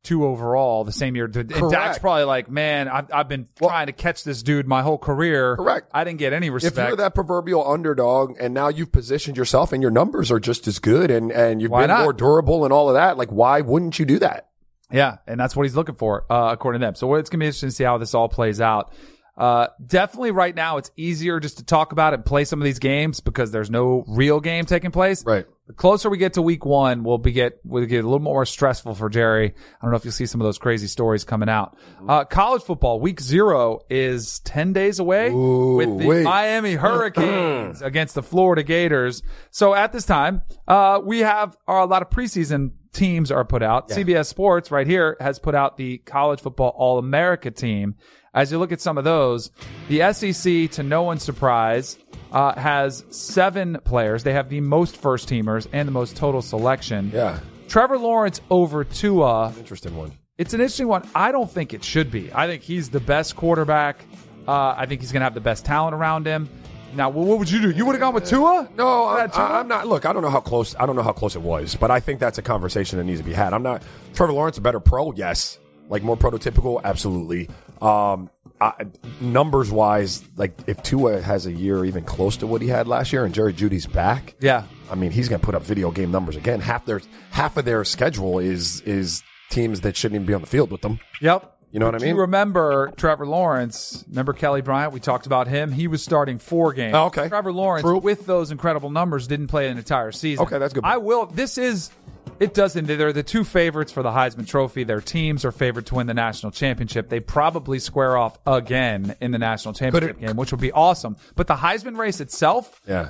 [0.04, 1.26] two overall the same year.
[1.34, 4.98] And Dak's probably like, man, I've, I've been trying to catch this dude my whole
[4.98, 5.56] career.
[5.56, 5.90] Correct.
[5.94, 6.78] I didn't get any respect.
[6.78, 10.68] if you're that proverbial underdog and now you've positioned yourself and your numbers are just
[10.68, 12.04] as good and, and you've Why been not?
[12.04, 14.50] more durable and all of that, like why wouldn't you do that?
[14.92, 16.96] Yeah, and that's what he's looking for, uh, according to them.
[16.96, 18.92] So it's gonna be interesting to see how this all plays out.
[19.38, 22.66] Uh, definitely right now it's easier just to talk about it and play some of
[22.66, 25.24] these games because there's no real game taking place.
[25.24, 25.46] Right.
[25.70, 28.44] The closer we get to week one, we'll be get we'll get a little more
[28.44, 29.54] stressful for Jerry.
[29.54, 31.78] I don't know if you'll see some of those crazy stories coming out.
[32.08, 36.24] Uh, college football week zero is ten days away Ooh, with the wait.
[36.24, 39.22] Miami Hurricanes against the Florida Gators.
[39.52, 43.62] So at this time, uh, we have uh, a lot of preseason teams are put
[43.62, 43.90] out.
[43.90, 47.94] CBS Sports right here has put out the college football All America team.
[48.34, 49.52] As you look at some of those,
[49.88, 51.98] the SEC, to no one's surprise,
[52.32, 54.24] uh, has seven players.
[54.24, 57.12] They have the most first teamers and the most total selection.
[57.14, 57.40] Yeah.
[57.68, 59.54] Trevor Lawrence over Tua.
[59.58, 60.12] Interesting one.
[60.38, 61.08] It's an interesting one.
[61.14, 62.32] I don't think it should be.
[62.34, 64.04] I think he's the best quarterback.
[64.48, 66.50] Uh, I think he's going to have the best talent around him.
[66.96, 67.70] Now, what would you do?
[67.70, 68.68] You would have gone with Tua?
[68.76, 69.44] No, I'm, Tua?
[69.44, 69.88] I'm not.
[69.88, 70.76] Look, I don't know how close.
[70.80, 73.20] I don't know how close it was, but I think that's a conversation that needs
[73.20, 73.54] to be had.
[73.54, 73.84] I'm not.
[74.14, 75.12] Trevor Lawrence a better pro?
[75.12, 75.60] Yes.
[75.88, 76.82] Like more prototypical?
[76.84, 77.50] Absolutely.
[77.82, 78.30] Um,
[78.62, 78.74] I,
[79.22, 83.14] numbers wise, like if Tua has a year even close to what he had last
[83.14, 84.64] year, and Jerry Jeudy's back, Yeah.
[84.92, 86.60] I mean, he's going to put up video game numbers again.
[86.62, 90.48] Half their half of their schedule is is teams that shouldn't even be on the
[90.48, 91.00] field with them.
[91.22, 91.56] Yep.
[91.72, 92.16] You know what I mean?
[92.16, 94.04] You remember Trevor Lawrence?
[94.10, 94.92] Remember Kelly Bryant?
[94.92, 95.72] We talked about him.
[95.72, 96.96] He was starting four games.
[96.96, 97.28] Oh, okay.
[97.28, 98.00] Trevor Lawrence, True.
[98.00, 100.46] with those incredible numbers, didn't play an entire season.
[100.46, 100.84] Okay, that's good.
[100.84, 101.28] I will.
[101.28, 101.92] This is.
[102.40, 102.86] It doesn't.
[102.86, 104.84] They're the two favorites for the Heisman Trophy.
[104.86, 107.10] Their teams are favored to win the national championship.
[107.10, 111.18] They probably square off again in the national championship it- game, which would be awesome.
[111.36, 113.10] But the Heisman race itself Yeah.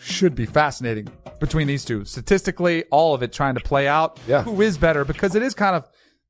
[0.00, 1.08] should be fascinating
[1.40, 2.04] between these two.
[2.06, 4.18] Statistically, all of it trying to play out.
[4.26, 4.42] Yeah.
[4.44, 5.04] Who is better?
[5.04, 5.84] Because it is kind of,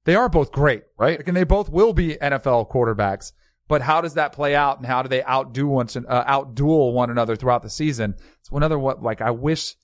[0.05, 0.85] they are both great.
[0.99, 1.19] Right.
[1.19, 3.33] Like, and they both will be NFL quarterbacks.
[3.69, 7.11] But how does that play out and how do they outdo one, uh, outduel one
[7.11, 8.17] another throughout the season?
[8.41, 9.77] It's another what, like, I wish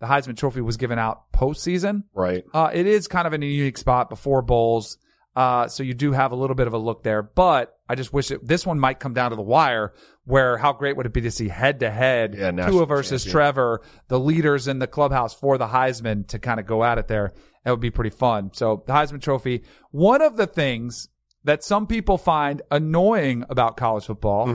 [0.00, 2.04] the Heisman Trophy was given out postseason.
[2.14, 2.44] Right.
[2.54, 4.96] Uh, it is kind of in a unique spot before bowls.
[5.36, 8.12] Uh, so you do have a little bit of a look there, but I just
[8.12, 9.92] wish it, this one might come down to the wire
[10.24, 12.34] where how great would it be to see head to head
[12.70, 13.32] Tua versus champion.
[13.32, 17.08] Trevor, the leaders in the clubhouse for the Heisman to kind of go at it
[17.08, 17.32] there.
[17.64, 18.50] That would be pretty fun.
[18.52, 21.08] So the Heisman Trophy, one of the things
[21.44, 24.46] that some people find annoying about college football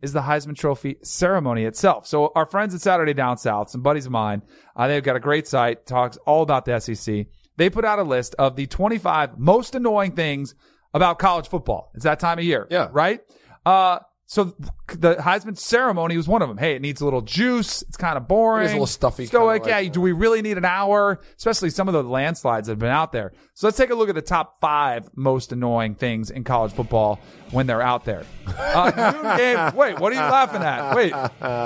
[0.00, 2.06] is the Heisman Trophy ceremony itself.
[2.06, 4.42] So our friends at Saturday Down South, some buddies of mine,
[4.76, 7.26] uh, they've got a great site, talks all about the SEC.
[7.56, 10.54] They put out a list of the 25 most annoying things
[10.94, 11.90] about college football.
[11.94, 12.66] It's that time of year.
[12.70, 12.88] Yeah.
[12.92, 13.20] Right?
[13.66, 13.98] Uh,
[14.30, 14.54] so
[14.94, 16.58] the Heisman ceremony was one of them.
[16.58, 17.80] Hey, it needs a little juice.
[17.80, 18.64] It's kind of boring.
[18.64, 19.62] It is a little stuffy, Stoic.
[19.62, 19.90] like- yeah.
[19.90, 21.18] Do we really need an hour?
[21.38, 23.32] Especially some of the landslides that have been out there.
[23.54, 27.18] So let's take a look at the top five most annoying things in college football
[27.52, 28.24] when they're out there.
[28.46, 29.74] Uh, game.
[29.74, 30.94] Wait, what are you laughing at?
[30.94, 31.12] Wait,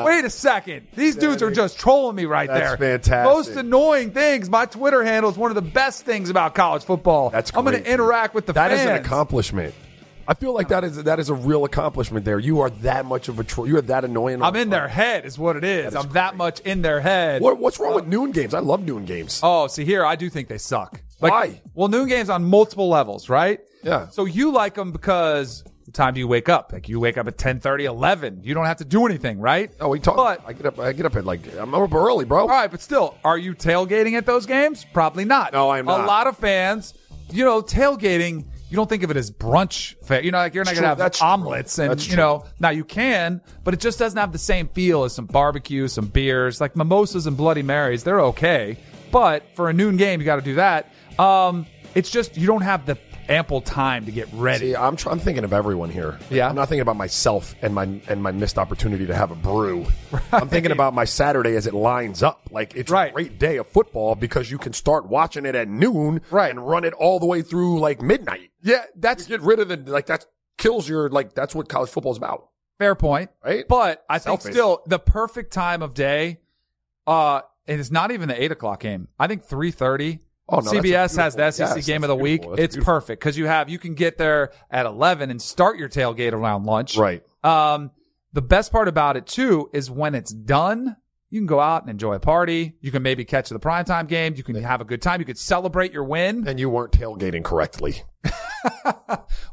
[0.04, 0.86] wait a second.
[0.94, 2.98] These dudes are just trolling me right That's there.
[3.00, 3.24] fantastic.
[3.34, 4.48] Most annoying things.
[4.48, 7.30] My Twitter handle is one of the best things about college football.
[7.30, 8.82] That's I'm going to interact with the That fans.
[8.82, 9.74] is an accomplishment.
[10.28, 12.24] I feel like that is that is a real accomplishment.
[12.24, 13.66] There, you are that much of a troll.
[13.66, 14.42] You are that annoying.
[14.42, 15.92] I'm in their head, is what it is.
[15.92, 17.42] That is I'm that much in their head.
[17.42, 18.54] What, what's wrong with uh, noon games?
[18.54, 19.40] I love noon games.
[19.42, 21.00] Oh, see here, I do think they suck.
[21.18, 21.60] Why?
[21.74, 23.60] Well, noon games on multiple levels, right?
[23.82, 24.08] Yeah.
[24.08, 26.72] So you like them because the time do you wake up?
[26.72, 28.40] Like you wake up at 10, 30, 11.
[28.44, 29.70] You don't have to do anything, right?
[29.80, 30.16] Oh, we talk.
[30.16, 30.78] But I get up.
[30.78, 32.40] I get up at like I'm up early, bro.
[32.42, 34.84] all right, but still, are you tailgating at those games?
[34.92, 35.52] Probably not.
[35.52, 36.06] No, I'm A not.
[36.06, 36.94] lot of fans,
[37.30, 38.44] you know, tailgating.
[38.72, 40.24] You don't think of it as brunch fare.
[40.24, 41.28] You know, like you're not going to have That's true.
[41.28, 42.22] omelets and, That's you true.
[42.22, 45.86] know, now you can, but it just doesn't have the same feel as some barbecue,
[45.88, 48.02] some beers, like mimosas and Bloody Marys.
[48.02, 48.78] They're okay.
[49.10, 50.90] But for a noon game, you got to do that.
[51.18, 52.96] Um, it's just, you don't have the
[53.32, 54.70] ample time to get ready.
[54.70, 56.18] See, I'm tr- I'm thinking of everyone here.
[56.30, 56.48] Yeah?
[56.48, 59.86] I'm not thinking about myself and my and my missed opportunity to have a brew.
[60.32, 62.42] I'm thinking about my Saturday as it lines up.
[62.50, 63.10] Like it's Right.
[63.10, 66.50] a great day of football because you can start watching it at noon Right.
[66.50, 68.50] and run it all the way through like midnight.
[68.62, 70.26] yeah, that's Get rid of the like that
[70.58, 72.48] kills your like that's what college football is about.
[72.78, 73.30] Fair point.
[73.44, 73.64] Right?
[73.68, 76.40] But I think still the perfect time of day,
[77.06, 79.08] uh, and it's not even the eight o'clock game.
[79.18, 80.20] I think three thirty.
[80.52, 82.42] Oh, no, CBS has the SEC yes, game of the week.
[82.42, 82.84] It's beautiful.
[82.84, 86.64] perfect because you have you can get there at eleven and start your tailgate around
[86.64, 86.96] lunch.
[86.96, 87.22] Right.
[87.42, 87.90] Um,
[88.34, 90.96] the best part about it too is when it's done,
[91.30, 92.74] you can go out and enjoy a party.
[92.80, 94.34] You can maybe catch the primetime game.
[94.36, 95.20] You can have a good time.
[95.20, 96.46] You could celebrate your win.
[96.46, 98.02] And you weren't tailgating correctly.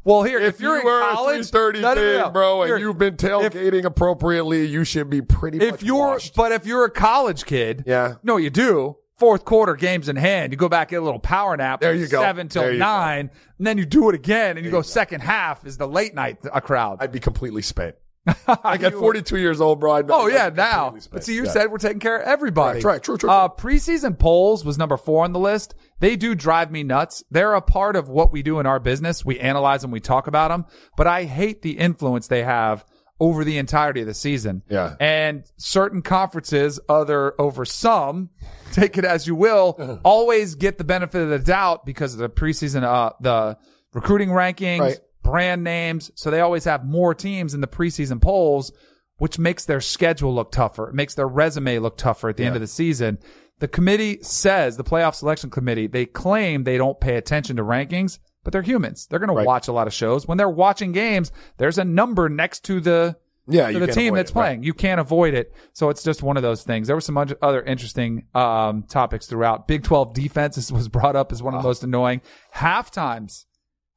[0.03, 3.15] Well, here, if, you're you in college, 330 no, no, no, bro, and you've been
[3.15, 6.35] tailgating appropriately, you should be pretty if you're washed.
[6.35, 8.15] but if you're a college kid Yeah.
[8.23, 11.55] no you do fourth quarter games in hand you go back get a little power
[11.58, 12.21] nap There you go.
[12.21, 12.86] seven till you go.
[12.86, 16.15] nine and then you do it again and you go second half is the late
[16.15, 17.95] night a crowd I'd be completely spent.
[18.63, 19.93] Like at 42 years old, bro.
[19.93, 20.95] I'd Oh I'd yeah, now.
[21.12, 21.51] But see, you Yeah.
[21.51, 22.77] said we're taking care of everybody.
[22.79, 23.03] Right, right.
[23.03, 25.73] True, true, Uh, preseason polls was number four on the list.
[25.99, 27.23] They do drive me nuts.
[27.32, 29.25] They're a part of what we do in our business.
[29.25, 32.86] We analyze them, we talk about them, but I hate the influence they have
[33.19, 34.63] over the entirety of the season.
[34.69, 34.95] Yeah.
[34.99, 38.29] And certain conferences, other over some,
[38.71, 42.29] take it as you will, always get the benefit of the doubt because of the
[42.29, 43.58] preseason, uh, the
[43.93, 44.99] recruiting rankings, Right.
[45.23, 46.12] brand names.
[46.15, 48.71] So they always have more teams in the preseason polls,
[49.17, 50.88] which makes their schedule look tougher.
[50.89, 53.17] It makes their resume look tougher at the end of the season.
[53.60, 58.17] The committee says, the playoff selection committee, they claim they don't pay attention to rankings,
[58.49, 59.05] but they're humans.
[59.07, 60.27] They're going to watch a lot of shows.
[60.27, 63.15] When they're watching games, there's a number next to the,
[63.47, 64.41] Yeah, to the team that's it, right.
[64.45, 64.63] playing.
[64.63, 65.53] You can't avoid it.
[65.73, 66.88] So it's just one of those things.
[66.88, 69.67] There were some other- interesting um, topics throughout.
[69.67, 72.21] Big 12 defense was brought up as one of the most annoying.
[72.49, 73.45] Half times.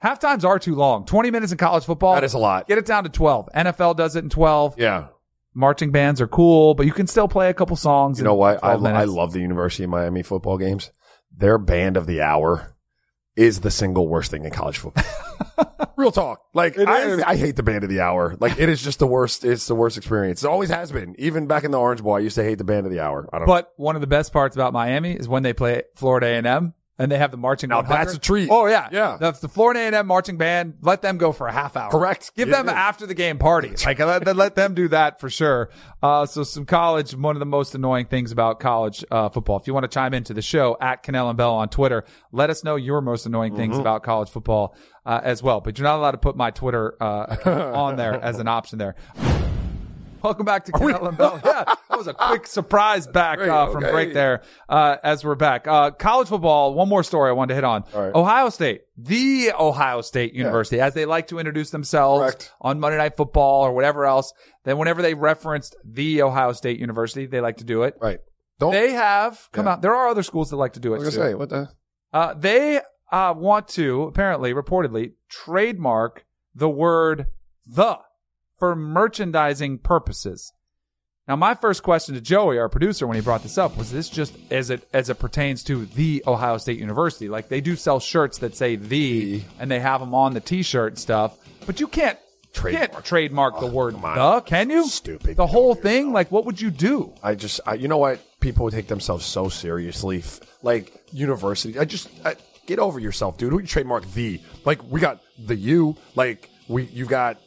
[0.00, 1.06] Half times are too long.
[1.06, 2.14] 20 minutes in college football.
[2.14, 2.68] That is a lot.
[2.68, 3.48] Get it down to 12.
[3.56, 4.78] NFL does it in 12.
[4.78, 5.06] Yeah.
[5.54, 8.18] Marching bands are cool, but you can still play a couple songs.
[8.18, 8.62] You know what?
[8.62, 10.90] I, lo- I love the University of Miami football games.
[11.34, 12.71] Their band of the hour
[13.36, 15.04] is the single worst thing in college football.
[15.96, 16.42] Real talk.
[16.54, 17.22] Like I.
[17.22, 18.36] I hate the band of the hour.
[18.40, 19.44] Like it is just the worst.
[19.44, 20.42] It's the worst experience.
[20.42, 21.14] It always has been.
[21.18, 23.28] Even back in the Orange Bowl, I used to hate the band of the hour.
[23.32, 23.54] I don't know.
[23.54, 26.72] But one of the best parts about Miami is when they play Florida A&M and
[27.10, 27.70] they have the marching.
[27.70, 27.98] Now 100.
[28.06, 28.48] that's a treat.
[28.50, 29.16] Oh yeah, Yeah.
[29.18, 31.90] The, the Florida A&M marching band, let them go for a half hour.
[31.90, 32.32] Correct.
[32.36, 32.74] Give It them is.
[32.74, 33.72] after the game party.
[33.86, 35.70] Like let, let them do that for sure.
[36.02, 37.14] Uh, so some college.
[37.14, 39.56] One of the most annoying things about college uh, football.
[39.58, 42.50] If you want to chime into the show at Kanell and Bell on Twitter, let
[42.50, 43.80] us know your most annoying things Mm-hmm.
[43.80, 45.60] about college football uh, as well.
[45.60, 47.36] But you're not allowed to put my Twitter uh,
[47.74, 48.96] on there as an option there.
[50.22, 51.40] Welcome back to Kanell and Bell.
[51.44, 53.92] Yeah, that was a quick surprise back uh, from okay.
[53.92, 54.42] break there.
[54.68, 56.74] Uh, as we're back, uh, college football.
[56.74, 57.84] One more story I wanted to hit on.
[57.92, 58.14] Right.
[58.14, 62.52] Ohio State, the Ohio State University, as they like to introduce themselves Correct.
[62.60, 64.32] on Monday Night Football or whatever else.
[64.64, 67.96] Then whenever they referenced the Ohio State University, they like to do it.
[68.00, 68.20] right.
[68.58, 68.72] Don't.
[68.72, 69.72] They have come Yeah.
[69.72, 69.82] out.
[69.82, 71.20] There are other schools that like to do I it was too.
[71.20, 71.68] say what the.
[72.12, 72.80] Uh, they
[73.10, 77.26] uh, want to apparently, reportedly, trademark the word
[77.66, 77.98] "the"
[78.62, 80.52] for merchandising purposes.
[81.26, 84.08] Now, my first question to Joey, our producer, when he brought this up, was this
[84.08, 87.28] just as it as it pertains to the Ohio State University?
[87.28, 90.96] Like they do sell shirts that say "the" and they have them on the T-shirt
[90.96, 92.16] stuff, but you can't
[92.52, 92.92] Trademark.
[92.92, 94.86] can't trademark the oh, word come the, can you?
[94.86, 95.36] Stupid.
[95.36, 96.12] The whole thing?
[96.12, 97.12] Like, what would you do?
[97.20, 98.20] I just, I, you know what?
[98.38, 100.22] People take themselves so seriously.
[100.62, 101.80] Like university.
[101.80, 103.54] I just I, get over yourself, dude.
[103.54, 104.40] We trademark the.
[104.64, 105.96] Like we got the U.
[106.14, 107.40] Like we, you got.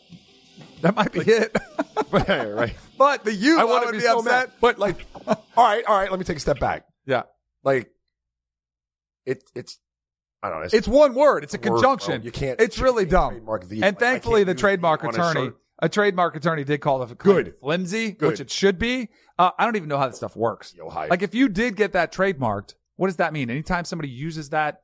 [0.81, 1.55] That might be it.
[2.11, 2.75] right.
[2.97, 4.49] but the you, I I want would to be, so upset.
[4.49, 4.51] mad.
[4.61, 6.09] But like, all right, all right.
[6.09, 6.85] Let me take a step back.
[7.05, 7.23] Yeah.
[7.63, 7.89] Like,
[9.25, 9.79] it, it's.
[10.43, 10.67] I don't know.
[10.71, 11.43] It's one word.
[11.43, 12.17] It's a Word, conjunction.
[12.17, 12.25] bro.
[12.25, 13.47] You can't- It's really dumb.
[13.47, 17.55] And I thankfully, the trademark on a attorney, a trademark attorney, did call the Good.
[17.59, 18.29] flimsy, Good.
[18.29, 19.09] which it should be.
[19.39, 20.75] Uh, I don't even know how this stuff works.
[20.77, 20.87] Yo.
[20.87, 23.49] Like, if you did get that trademarked, what does that mean?
[23.49, 24.81] Anytime somebody uses that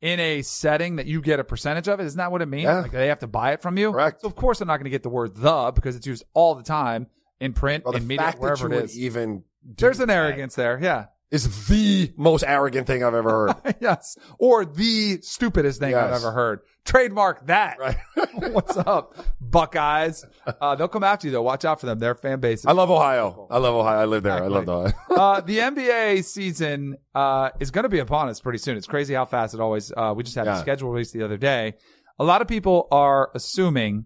[0.00, 2.64] in a setting that you get a percentage of it, isn't that what it means?
[2.64, 2.80] Yeah.
[2.80, 3.92] Like they have to buy it from you.
[3.92, 4.20] Correct.
[4.20, 6.54] So of course, I'm not going to get the word the because it's used all
[6.54, 7.06] the time
[7.40, 10.78] in print, Well, in media, wherever it would even There's an that arrogance there.
[10.80, 11.06] Yeah.
[11.30, 13.30] Is the most arrogant thing I've ever
[13.64, 13.76] heard.
[13.80, 14.16] yes.
[14.38, 16.60] Or the stupidest thing I've ever heard.
[16.84, 17.78] Trademark that.
[17.80, 17.96] Right.
[18.52, 20.24] What's up, Buckeyes?
[20.60, 21.42] Uh, they'll come after you though.
[21.42, 21.98] Watch out for them.
[21.98, 22.66] Their fan base.
[22.66, 23.46] I love Ohio.
[23.50, 23.98] I love Ohio.
[23.98, 24.44] I live there.
[24.44, 24.92] I love Ohio.
[25.10, 28.76] uh, the NBA season uh, is going to be upon us pretty soon.
[28.76, 29.92] It's crazy how fast it always.
[29.96, 30.60] Uh, we just had the Yeah.
[30.60, 31.74] schedule released the other day.
[32.18, 34.04] A lot of people are assuming,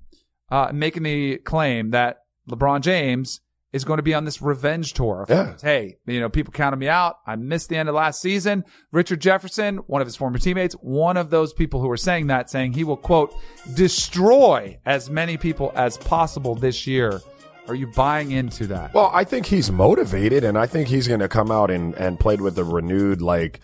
[0.51, 3.41] uh, making the claim that LeBron James
[3.73, 5.23] is going to be on this revenge tour.
[5.23, 5.55] of Yeah.
[5.61, 7.19] Hey, you know, people counted me out.
[7.27, 8.65] I missed the end of last season.
[8.93, 12.49] Richard Jefferson, one of his former teammates, one of those people who were saying that,
[12.51, 13.35] saying he will quote
[13.75, 17.21] destroy as many people as possible this year.
[17.69, 18.95] Are you buying into that?
[18.95, 22.19] Well, I think he's motivated, and I think he's going to come out and and
[22.19, 23.61] played with a renewed like,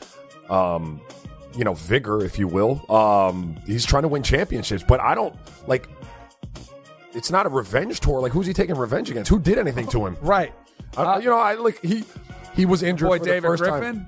[0.51, 1.01] um,
[1.57, 2.85] you know, vigor, if you will.
[2.95, 5.35] Um, he's trying to win championships, but I don't
[5.67, 5.88] like.
[7.14, 8.20] It's not a revenge tour.
[8.20, 9.31] Like, who's he taking revenge against?
[9.31, 10.16] Who did anything to him?
[10.20, 10.53] right.
[10.96, 12.05] I, you know, I like he
[12.55, 13.96] he was injured Boy, for David the first Griffin.
[14.05, 14.07] time.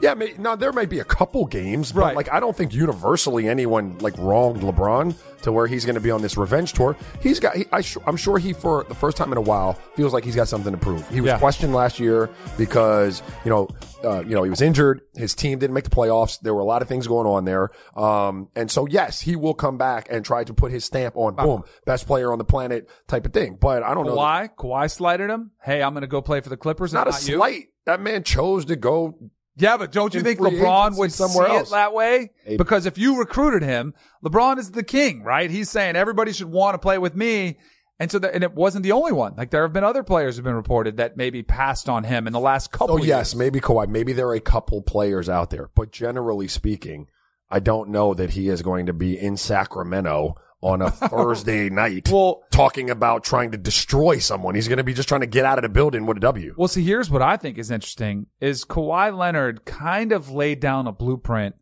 [0.00, 2.16] Yeah, may, no, there might be a couple games, but Right.
[2.16, 6.10] like I don't think universally anyone like wronged LeBron to where he's going to be
[6.10, 6.96] on this revenge tour.
[7.20, 9.74] He's got, he, I sh- I'm sure he for the first time in a while
[9.96, 11.08] feels like he's got something to prove.
[11.08, 11.38] He was Yeah.
[11.38, 13.68] questioned last year because you know,
[14.04, 15.00] uh, you know, he was injured.
[15.16, 16.38] His team didn't make the playoffs.
[16.40, 19.54] There were a lot of things going on there, um, and so yes, he will
[19.54, 22.88] come back and try to put his stamp on boom, best player on the planet
[23.08, 23.58] type of thing.
[23.60, 24.16] But I don't know.
[24.16, 25.50] Kawhi, Kawhi slighted him.
[25.62, 26.92] Hey, I'm going to go play for the Clippers.
[26.92, 27.36] Not a you.
[27.36, 27.64] slight.
[27.86, 29.18] That man chose to go
[29.58, 31.68] Yeah, but don't you think LeBron would somewhere see else.
[31.68, 32.30] it that way?
[32.56, 33.94] Because if you recruited him,
[34.24, 35.50] LeBron is the king, right?
[35.50, 37.58] He's saying everybody should want to play with me.
[38.00, 39.34] And so, that, and it wasn't the only one.
[39.36, 42.32] Like there have been other players who've been reported that maybe passed on him in
[42.32, 42.94] the last couple.
[42.94, 43.08] Oh years.
[43.08, 43.88] yes, maybe Kawhi.
[43.88, 47.08] Maybe there are a couple players out there, but generally speaking,
[47.50, 52.08] I don't know that he is going to be in Sacramento on a Thursday night
[52.10, 54.54] Well- talking about trying to destroy someone.
[54.54, 56.54] He's going to be just trying to get out of the building with a W.
[56.56, 60.86] Well, see, here's what I think is interesting: is Kawhi Leonard kind of laid down
[60.86, 61.54] a blueprint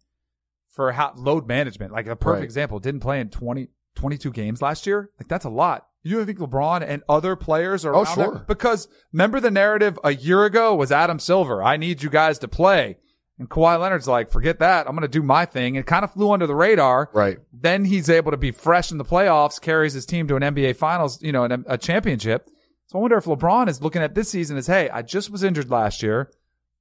[0.71, 1.93] for how load management.
[1.93, 2.45] Like a perfect Right.
[2.45, 5.11] example, didn't play in 20, 22 games last year.
[5.19, 5.87] Like that's a lot.
[6.03, 8.15] You don't think LeBron and other players are Oh, there?
[8.15, 8.45] sure.
[8.47, 11.63] Because remember the narrative a year ago was Adam Silver.
[11.65, 12.99] I need you guys to play.
[13.39, 14.87] And Kawhi Leonard's like, forget that.
[14.89, 15.75] I'm going to do my thing.
[15.75, 17.11] It kind of flew under the radar.
[17.13, 17.39] Right.
[17.53, 20.77] Then he's able to be fresh in the playoffs, carries his team to an NBA
[20.77, 22.49] finals, you know, and a, a championship.
[22.87, 25.43] So I wonder if LeBron is looking at this season as, hey, I just was
[25.43, 26.31] injured last year.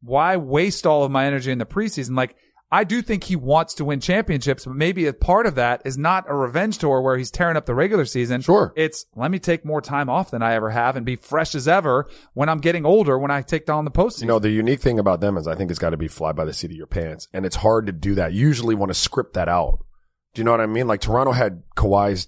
[0.02, 2.16] Why waste all of my energy in the preseason?
[2.16, 2.36] Like,
[2.72, 5.98] I do think he wants to win championships, but maybe a part of that is
[5.98, 8.42] not a revenge tour where he's tearing up the regular season.
[8.42, 8.74] Sure.
[8.76, 11.68] It's let me take more time off than I ever have and be fresh as
[11.68, 14.22] ever when I'm getting older when I take down the postseason.
[14.22, 16.32] You know, the unique thing about them is I think it's got to be fly
[16.32, 17.28] by the seat of your pants.
[17.34, 18.34] And it's hard to do that.
[18.34, 19.86] You usually want to script that out.
[20.34, 20.88] Do you know what I mean?
[20.88, 22.28] Like Toronto had Kawhi's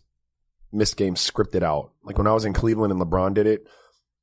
[0.71, 1.91] missed games scripted out.
[2.03, 3.67] Like when I was in Cleveland and LeBron did it,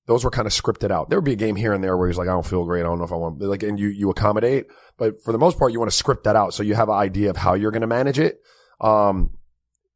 [0.07, 1.09] those were kind of scripted out.
[1.09, 2.81] There would be a game here and there where he's like, I don't feel great.
[2.81, 4.67] I don't know if I want, like, and you, you accommodate.
[4.99, 6.53] But for the most part, you want to script that out.
[6.55, 8.41] So you have an idea of how you're going to manage it.
[8.81, 9.31] Um,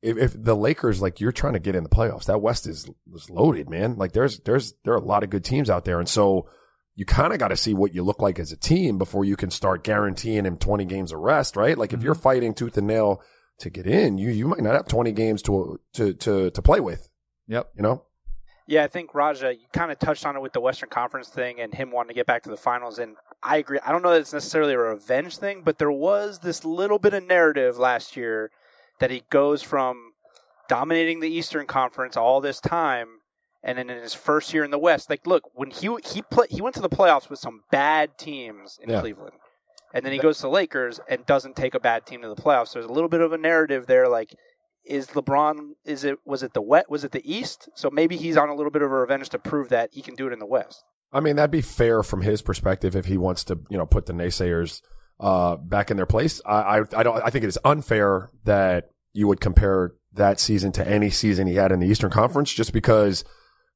[0.00, 2.88] if, if the Lakers, like you're trying to get in the playoffs, that West is,
[3.14, 3.96] is loaded, man.
[3.96, 5.98] Like there's, there's, there are a lot of good teams out there.
[5.98, 6.48] And so
[6.94, 9.36] you kind of got to see what you look like as a team before you
[9.36, 11.76] can start guaranteeing him 20 games of rest, right?
[11.76, 13.20] Like if you're fighting tooth and nail
[13.60, 16.80] to get in, you, you might not have 20 games to, to, to, to play
[16.80, 17.08] with,
[17.48, 17.70] Yep.
[17.76, 18.04] you know?
[18.68, 21.58] Yeah, I think Raja, you kind of touched on it with the Western Conference thing
[21.58, 22.98] and him wanting to get back to the finals.
[22.98, 23.78] And I agree.
[23.84, 27.14] I don't know that it's necessarily a revenge thing, but there was this little bit
[27.14, 28.50] of narrative last year
[29.00, 30.12] that he goes from
[30.68, 33.08] dominating the Eastern Conference all this time,
[33.62, 36.46] and then in his first year in the West, like, look, when he he play,
[36.50, 39.00] he went to the playoffs with some bad teams in Yeah.
[39.00, 39.36] Cleveland,
[39.94, 42.36] and then he goes to the Lakers and doesn't take a bad team to the
[42.36, 42.74] playoffs.
[42.74, 44.34] There's a little bit of a narrative there, like
[44.88, 47.68] is LeBron is it was it the wet was it the East?
[47.74, 50.14] So maybe he's on a little bit of a revenge to prove that he can
[50.14, 50.82] do it in the West.
[51.12, 54.06] I mean, that'd be fair from his perspective if he wants to, you know, put
[54.06, 54.82] the naysayers
[55.20, 56.40] uh, back in their place.
[56.44, 57.22] I, I, I don't.
[57.22, 61.54] I think it is unfair that you would compare that season to any season he
[61.54, 63.24] had in the Eastern Conference just because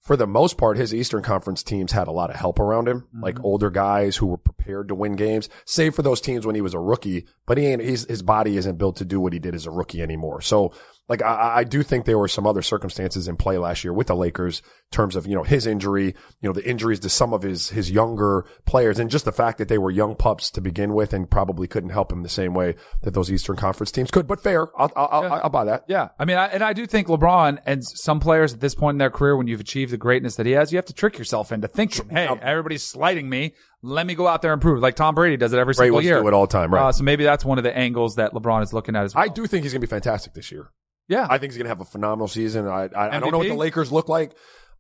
[0.03, 3.03] for the most part, his Eastern Conference teams had a lot of help around him,
[3.03, 3.23] mm-hmm.
[3.23, 6.61] like older guys who were prepared to win games, save for those teams when he
[6.61, 9.55] was a rookie, but he ain't, his body isn't built to do what he did
[9.55, 10.41] as a rookie anymore.
[10.41, 10.73] So
[11.09, 14.07] like I, I do think there were some other circumstances in play last year with
[14.07, 17.35] the Lakers in terms of, you know, his injury, you know, the injuries to some
[17.35, 20.61] of his, his younger players and just the fact that they were young pups to
[20.61, 24.11] begin with and probably couldn't help him the same way that those Eastern Conference teams
[24.11, 24.69] could, but fair.
[24.79, 25.85] I'll, I'll, I'll, I'll buy that.
[25.89, 28.95] Yeah, I mean, I, and I do think LeBron and some players at this point
[28.95, 31.17] in their career, when you've achieved the greatness that he has, you have to trick
[31.19, 33.55] yourself into thinking, "Hey, everybody's slighting me.
[33.83, 35.95] Let me go out there and prove." Like Tom Brady does it every Brady single
[35.97, 36.21] wants to year.
[36.21, 36.89] do it all the time, right.
[36.89, 39.25] Uh, so maybe that's one of the angles that LeBron is looking at as well.
[39.25, 40.71] I do think he's going to be fantastic this year.
[41.09, 42.67] Yeah, I think he's going to have a phenomenal season.
[42.67, 43.51] I, I, I don't know what MVP?
[43.51, 44.33] the Lakers look like.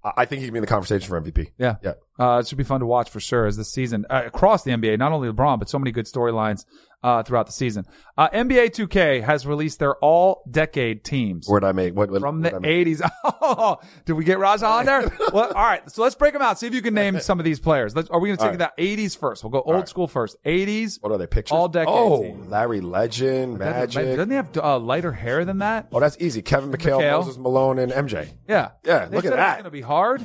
[0.05, 1.53] I, I think he can be in the conversation for MVP.
[1.59, 1.77] Yeah.
[1.83, 1.93] Yeah.
[2.19, 4.71] Uh, it should be fun to watch for sure as the season uh, across the
[4.71, 6.65] NBA, not only LeBron, but so many good storylines
[7.03, 7.87] uh, throughout the season.
[8.17, 11.49] Uh, NBA 2K has released their all decade teams.
[11.49, 11.95] Where'd I make?
[11.95, 13.09] What, what from the I 80s.
[13.45, 15.01] Oh, did we get Raja on there?
[15.33, 15.89] well, all right.
[15.91, 16.59] So let's break them out.
[16.59, 17.95] See if you can name some of these players.
[17.97, 19.43] Let's, are we going to take All the 80s first?
[19.43, 20.37] We'll go old school first.
[20.45, 21.03] 80s.
[21.03, 21.27] What are they?
[21.27, 21.53] Pictures?
[21.53, 22.37] All decade Oh.
[22.49, 24.05] Larry Legend, Magic.
[24.17, 25.89] Doesn't he have uh, lighter hair than that?
[25.93, 26.41] Oh, that's easy.
[26.43, 27.19] Kevin McHale, McHale.
[27.19, 28.29] Moses Malone, and MJ.
[28.49, 28.71] Yeah.
[28.85, 29.49] Yeah, They look at that.
[29.55, 30.25] It's going to be hard.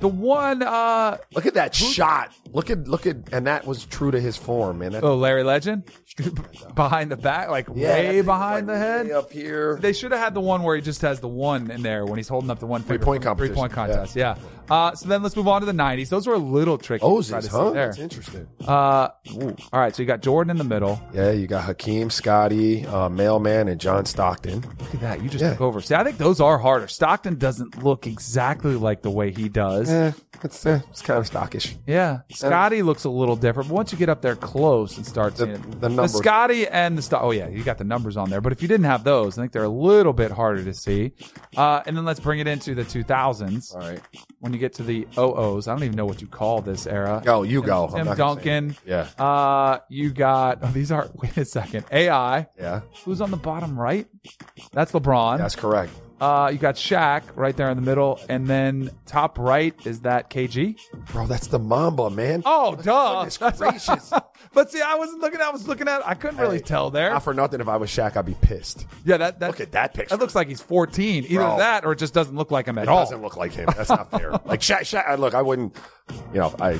[0.00, 2.32] The one, uh, Look at that shot.
[2.52, 4.92] Look at look at, and that was true to his form, man.
[4.92, 5.90] That, oh, Larry Legend
[6.74, 9.06] behind the back, like yeah, way behind like the head.
[9.06, 9.78] way up here.
[9.80, 12.18] They should have had the one where he just has the one in there when
[12.18, 14.16] he's holding up the one finger Three-point from the competition, Three point contest.
[14.16, 14.36] Yeah.
[14.70, 16.08] Uh, so then let's move on to the 90s.
[16.08, 17.00] Those were a little tricky.
[17.00, 17.70] to try Ozzy's, to see huh?
[17.70, 17.86] There.
[17.86, 18.48] That's interesting.
[18.66, 19.08] Uh,
[19.72, 19.94] all right.
[19.94, 21.00] So you got Jordan in the middle.
[21.12, 24.60] Yeah, you got Hakeem, Scottie, uh, Mailman, and John Stockton.
[24.62, 25.22] Look at that.
[25.22, 25.50] You just Yeah.
[25.52, 25.80] took over.
[25.80, 26.88] See, I think those are harder.
[26.88, 29.90] Stockton doesn't look exactly like the way he does.
[29.90, 31.76] Eh, it's eh, it's kind of stockish.
[31.86, 32.20] Yeah.
[32.30, 33.68] Scottie looks a little different.
[33.68, 36.66] But once you get up there close and start The- seeing the numbers- the Scottie
[36.68, 37.20] and the Stock.
[37.22, 37.48] Oh, yeah.
[37.48, 38.40] You got the numbers on there.
[38.40, 41.12] But if you didn't have those, I think they're a little bit harder to see.
[41.56, 43.74] Uh, and then let's bring it into the 2000s.
[43.74, 44.00] All right.
[44.40, 47.22] When you get to the OOs, I don't even know what you call this era.
[47.24, 47.86] Go, you go.
[47.86, 48.76] I'm Tim not gonna say Duncan.
[48.86, 49.08] Yeah.
[49.18, 51.84] Uh, you got, oh, these are, wait a second.
[51.90, 52.46] AI.
[52.58, 54.06] Yeah, Who's on the bottom right?
[54.72, 55.38] That's LeBron.
[55.38, 55.92] that's correct.
[56.22, 60.30] Uh, you got Shaq right there in the middle, and then top right is that
[60.30, 60.78] KG.
[61.12, 62.42] Bro, that's the Mamba, man.
[62.46, 63.24] Oh, duh!
[63.24, 64.12] Goodness gracious.
[64.54, 65.40] but see, I wasn't looking.
[65.40, 66.06] I was looking at.
[66.06, 67.10] I couldn't really Hey, tell there.
[67.10, 67.60] Not for nothing.
[67.60, 68.86] If I was Shaq, I'd be pissed.
[69.04, 70.14] yeah, that, that Look at that picture.
[70.16, 71.24] That looks like he's 14.
[71.24, 71.56] Either Bro.
[71.58, 73.00] that, or it just doesn't look like him at It all.
[73.00, 73.68] doesn't look like him.
[73.76, 74.30] That's not fair.
[74.44, 75.08] like Shaq, Shaq.
[75.08, 75.76] I- Look, I wouldn't.
[76.32, 76.78] You know, I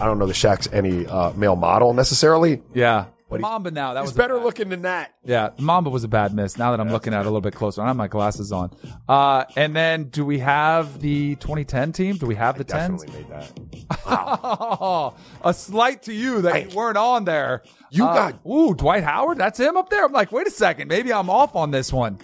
[0.00, 2.62] I don't know the Shaq's any uh, male model necessarily.
[2.74, 3.94] Yeah, But Mamba now.
[3.94, 5.12] That He's was a better bad- looking than that.
[5.24, 6.56] Yeah, Mamba was a bad miss.
[6.56, 8.70] Now that I'm looking at it a little bit closer, I have my glasses on.
[9.08, 12.16] Uh, and then do we have the 2010 team?
[12.16, 13.02] Do we have the tens?
[13.02, 13.96] Definitely made that.
[14.06, 15.14] Oh,
[15.44, 17.62] a slight to you that you weren't on there.
[17.90, 19.38] You Uh, got- ooh Dwight Howard.
[19.38, 20.04] That's him up there.
[20.04, 22.18] I'm like, wait a second, maybe I'm off on this one.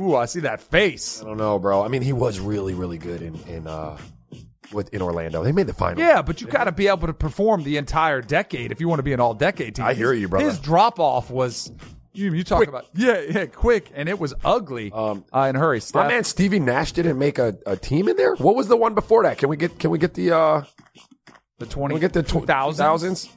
[0.00, 1.20] Ooh, I see that face.
[1.20, 1.84] I don't know, bro.
[1.84, 3.98] I mean, he was really, really good in in uh
[4.72, 5.42] with in Orlando.
[5.42, 6.02] They made the final.
[6.02, 8.98] Yeah, but you got to be able to perform the entire decade if you want
[8.98, 9.84] to be an all-decade team.
[9.84, 10.46] I hear you, brother.
[10.46, 11.72] His drop off was.
[12.12, 14.90] You, you talk about yeah, yeah, quick, and it was ugly.
[14.92, 15.76] Um, uh, in a hurry.
[15.76, 18.34] My Steph, man Stevie Nash didn't make a, a team in there.
[18.36, 19.38] What was the one before that?
[19.38, 20.64] Can we get can we get the uh
[21.58, 23.28] the can twenty, we get the tw- 2000s?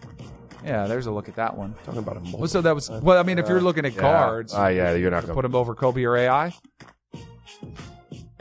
[0.65, 1.75] Yeah, there's a look at that one.
[1.83, 3.19] Talking about a Well, so that was well.
[3.19, 5.75] I mean, if you're looking at cards, Ah, yeah, you're not gonna put him over
[5.75, 6.53] Kobe or AI.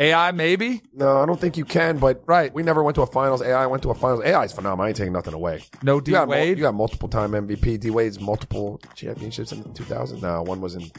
[0.00, 0.80] AI maybe.
[0.94, 1.98] No, I don't think you can.
[1.98, 2.52] But Right.
[2.54, 3.42] we never went to a finals.
[3.42, 4.22] AI went to a finals.
[4.24, 4.86] AI is phenomenal.
[4.86, 5.62] I ain't taking nothing away.
[5.82, 6.56] No D You got, mul- Wade.
[6.58, 7.76] you got multiple time MVP.
[7.78, 10.22] D Wade's multiple championships in 2000.
[10.22, 10.90] No, one was in.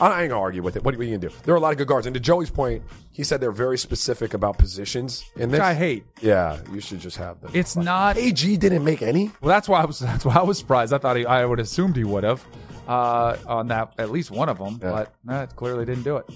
[0.00, 0.84] I ain't gonna argue with it.
[0.84, 1.34] What are you gonna do?
[1.44, 2.06] There are a lot of good guards.
[2.06, 5.58] And to Joey's point, he said they're very specific about positions in this.
[5.58, 6.04] Which I hate.
[6.22, 7.50] Yeah, you should just have them.
[7.52, 8.16] It's not.
[8.16, 9.30] AG didn't make any.
[9.42, 9.98] Well, that's why I was.
[10.08, 10.92] That's why I was surprised.
[10.94, 11.26] I thought he.
[11.26, 12.42] I would assumed he would have
[12.86, 14.90] uh, on that at least one of them, Yeah.
[14.90, 16.26] but no, it clearly didn't do it.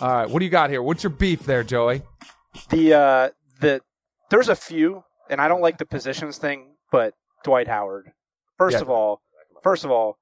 [0.00, 0.82] All right, what do you got here?
[0.82, 2.02] What's your beef there, Joey?
[2.70, 3.28] The uh,
[3.60, 3.80] the
[4.30, 7.14] there's a few, and I don't like the positions thing, but
[7.44, 8.12] Dwight Howard.
[8.58, 8.82] First Yeah.
[8.82, 9.22] of all,
[9.62, 10.18] first of all,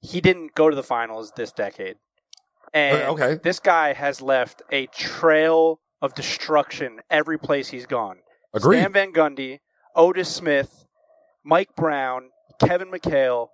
[0.00, 1.96] he didn't go to the finals this decade,
[2.72, 3.34] and Uh, okay.
[3.42, 8.18] this guy has left a trail of destruction every place he's gone.
[8.54, 8.78] Agreed.
[8.80, 9.60] Stan Van Gundy,
[9.94, 10.86] Otis Smith,
[11.44, 12.30] Mike Brown,
[12.60, 13.48] Kevin McHale,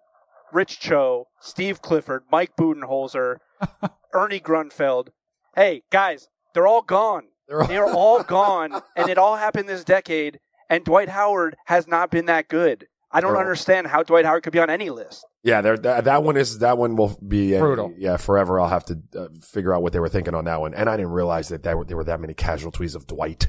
[0.53, 3.39] Rich Cho, Steve Clifford, Mike Budenholzer,
[4.13, 5.09] Ernie Grunfeld.
[5.57, 7.25] Hey, guys, they're all gone.
[7.49, 10.39] They're all- They're all gone, and it all happened this decade.
[10.69, 12.87] And Dwight Howard has not been that good.
[13.13, 13.41] I don't Bro.
[13.41, 15.25] understand how Dwight Howard could be on any list.
[15.45, 17.95] Yeah, there, that, that one is that one will be a- Brutal.
[17.97, 18.61] yeah, forever.
[18.61, 20.97] I'll have to uh, figure out what they were thinking on that one, and I
[20.97, 23.47] didn't realize that there were, there were that many casualties of Dwight.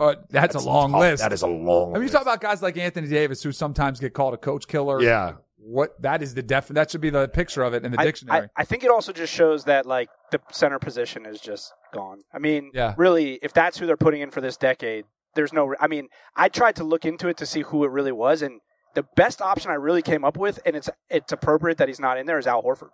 [0.00, 1.00] Uh, that's, a long tough.
[1.00, 1.22] list.
[1.22, 1.90] That is a long.
[1.92, 2.12] I mean, you list.
[2.14, 5.00] talk about guys like Anthony Davis who sometimes get called a coach killer.
[5.00, 8.00] yeah, what that is the def that should be the picture of it in the
[8.00, 8.48] I- dictionary.
[8.56, 12.20] I, I think it also just shows that like the center position is just gone.
[12.32, 12.94] I mean, Yeah.
[12.96, 15.04] really, if that's who they're putting in for this decade,
[15.34, 15.74] there's no.
[15.80, 18.60] I mean, I tried to look into it to see who it really was, and
[18.94, 22.18] the best option I really came up with, and it's it's appropriate that he's not
[22.18, 22.90] in there, is Al Horford.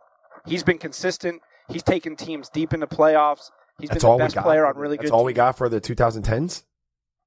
[0.47, 1.41] He's been consistent.
[1.69, 3.51] He's taken teams deep into playoffs.
[3.79, 5.13] He's That's been all the best player on really That's good.
[5.13, 6.63] That's all we got for the 2010s.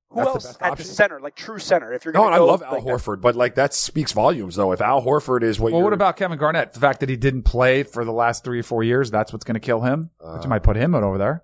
[0.10, 0.88] Who That's else best at option?
[0.88, 1.92] the center, like true center?
[1.94, 2.90] If you're No, going and to I go love Al like that.
[2.90, 4.72] Horford, but like that speaks volumes, though.
[4.72, 6.74] If Al Horford is what well, you're, what about Kevin Garnett?
[6.74, 9.44] The fact that he didn't play for the last three or four years, that's what's
[9.44, 10.12] going to kill him.
[10.24, 11.44] Uh, but you might put him out over there.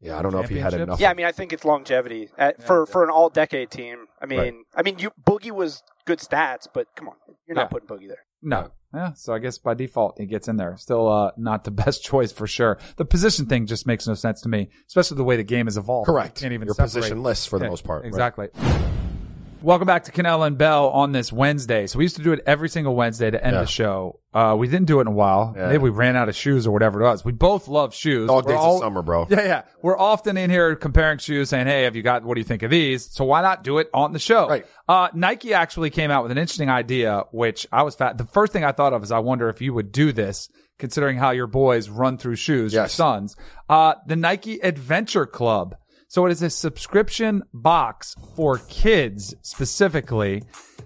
[0.00, 0.98] yeah, I don't know if he had enough.
[1.00, 4.06] Yeah, I mean, I think it's longevity uh, at, for for an all decade team.
[4.20, 4.54] I mean, Right.
[4.74, 7.14] I mean, you Boogie was good stats, but come on,
[7.46, 7.78] you're not Yeah.
[7.78, 8.24] putting Boogie there.
[8.42, 8.70] No.
[8.94, 9.12] Yeah.
[9.14, 10.76] So I guess by default he gets in there.
[10.76, 12.78] Still uh, not the best choice for sure.
[12.96, 15.76] The position thing just makes no sense to me, especially the way the game has
[15.78, 16.06] evolved.
[16.06, 16.40] correct.
[16.40, 17.04] You can't even You're separate.
[17.12, 18.02] positionless for the Yeah, most part.
[18.02, 18.08] right?
[18.08, 18.48] Exactly.
[19.62, 21.86] Welcome back to Kanell and Bell on this Wednesday.
[21.86, 23.60] So we used to do it every single Wednesday to end Yeah.
[23.60, 24.18] the show.
[24.34, 25.54] Uh, we didn't do it in a while.
[25.56, 25.68] Yeah.
[25.68, 27.24] Maybe we ran out of shoes or whatever it was.
[27.24, 28.26] We both love shoes.
[28.26, 29.28] Dog We're days all- of summer, bro.
[29.30, 29.62] Yeah, yeah.
[29.80, 32.24] We're often in here comparing shoes, saying, "Hey, have you got?
[32.24, 34.48] What do you think of these?" So why not do it on the show?
[34.48, 34.66] Right.
[34.88, 38.18] Uh, Nike actually came out with an interesting idea, which I was fat.
[38.18, 40.48] The first thing I thought of is, I wonder if you would do this,
[40.80, 43.36] considering how your boys run through shoes, your sons.
[43.68, 45.76] Uh, the Nike Adventure Club.
[46.12, 50.42] So it is a subscription box for kids specifically.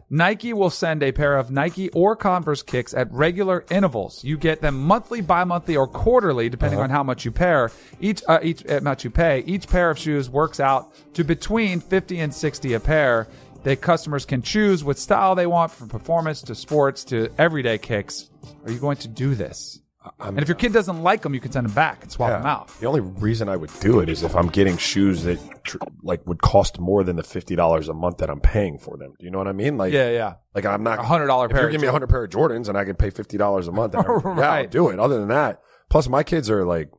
[0.09, 4.23] Nike will send a pair of Nike or Converse kicks at regular intervals.
[4.23, 7.67] You get them monthly, bi-monthly, or quarterly, depending on how much you pay.
[8.01, 9.41] Each uh, each uh, much you pay.
[9.41, 13.27] Each pair of shoes works out to between fifty and sixty a pair.
[13.65, 18.31] The customers can choose what style they want, from performance to sports to everyday kicks.
[18.65, 19.81] Are you going to do this?
[20.21, 22.39] And if your kid doesn't like them, you can send them back and swap Yeah.
[22.39, 22.69] them out.
[22.81, 26.27] The only reason I would do it is if I'm getting shoes that tr- like
[26.27, 29.15] would cost more than the fifty dollars a month that I'm paying for them.
[29.19, 29.77] Do you know what I mean?
[29.77, 30.35] Like, Yeah, yeah.
[30.55, 32.69] like I'm not A $100 If pair you're giving me a hundred pair of Jordans
[32.69, 34.99] and I can pay fifty dollars a month, then I- yeah, I'll do it.
[35.01, 36.91] Other than that, plus my kids are like,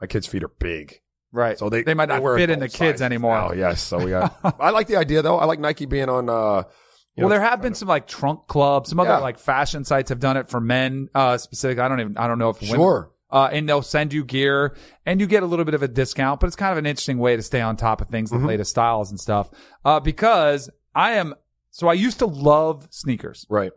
[0.00, 1.00] my kids' feet are big.
[1.32, 1.58] Right.
[1.58, 3.36] So they they might not fit in the kids anymore.
[3.36, 3.82] Oh yes.
[3.82, 4.38] So we got.
[4.60, 5.38] I like the idea though.
[5.38, 6.28] I like Nike being on.
[6.30, 6.62] uh
[7.18, 8.88] you well, know, there have been some like trunk clubs.
[8.90, 9.18] Some other Yeah.
[9.18, 11.78] like fashion sites have done it for men, uh, specific.
[11.78, 13.10] I don't even, I don't know if women, Sure.
[13.30, 16.40] uh, and they'll send you gear and you get a little bit of a discount,
[16.40, 18.42] but it's kind of an interesting way to stay on top of things, Mm-hmm.
[18.42, 19.50] the latest styles and stuff.
[19.84, 21.34] Uh, because I am,
[21.70, 23.46] so I used to love sneakers.
[23.50, 23.72] right.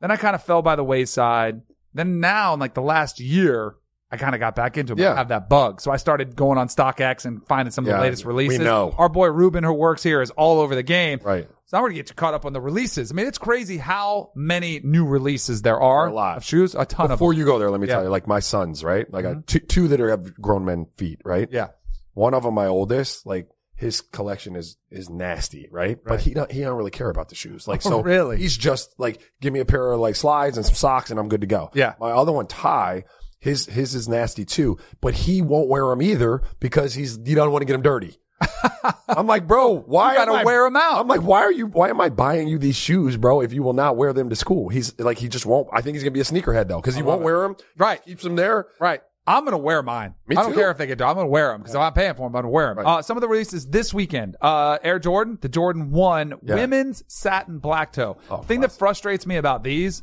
[0.00, 1.60] Then I kind of fell by the wayside.
[1.94, 3.76] Then now in like the last year,
[4.12, 4.96] I kind of got back into it.
[4.96, 5.16] but I Yeah.
[5.16, 5.80] have that bug.
[5.80, 8.60] So I started going on StockX and finding some of Yeah, the latest we releases.
[8.60, 8.94] know.
[8.98, 11.18] Our boy Ruben, who works here, is all over the game.
[11.24, 11.48] Right.
[11.64, 13.10] So I'm going to get you caught up on the releases.
[13.10, 16.36] I mean, it's crazy how many new releases there are A lot.
[16.36, 16.74] of shoes.
[16.74, 17.94] A ton Before of you go there, let me Yeah.
[17.94, 17.98] Mm-hmm.
[18.00, 19.10] tell you, like my sons, right?
[19.10, 21.48] Like I, two, two that are, have grown men feet, right?
[21.50, 21.68] Yeah.
[22.12, 25.98] One of them, my oldest, like his collection is is nasty, right?
[26.04, 27.66] But he don't he don't really care about the shoes.
[27.66, 28.36] Like so, Oh, really?
[28.36, 31.28] he's just like give me a pair of like slides and some socks, and I'm
[31.30, 31.70] good to go.
[31.72, 31.94] Yeah.
[31.98, 33.04] My other one, Ty,
[33.42, 37.50] his his is nasty too, but he won't wear them either because he's you don't
[37.52, 38.16] want to get them dirty.
[39.08, 40.98] I'm like, bro, why You gotta I- wear 'em out.
[41.00, 41.66] I'm like, why are you?
[41.66, 43.40] Why am I buying you these shoes, bro?
[43.40, 45.68] If you will not wear them to school, he's like, he just won't.
[45.72, 47.56] I think he's gonna be a sneakerhead though, because he won't wear them.
[47.76, 48.02] Right.
[48.04, 48.66] keeps them there.
[48.80, 49.00] Right.
[49.26, 50.14] I'm going to wear mine.
[50.26, 50.58] Me I don't too.
[50.58, 51.10] care if they get done.
[51.10, 52.26] I'm going to wear them because I'm not paying for them.
[52.26, 52.78] I'm going to wear them.
[52.84, 52.98] Right.
[52.98, 54.36] Uh, some of the releases this weekend.
[54.40, 56.54] Uh, Air Jordan, the Jordan 1 Yeah.
[56.56, 58.16] women's satin black toe.
[58.30, 60.02] Oh, thing that frustrates me about these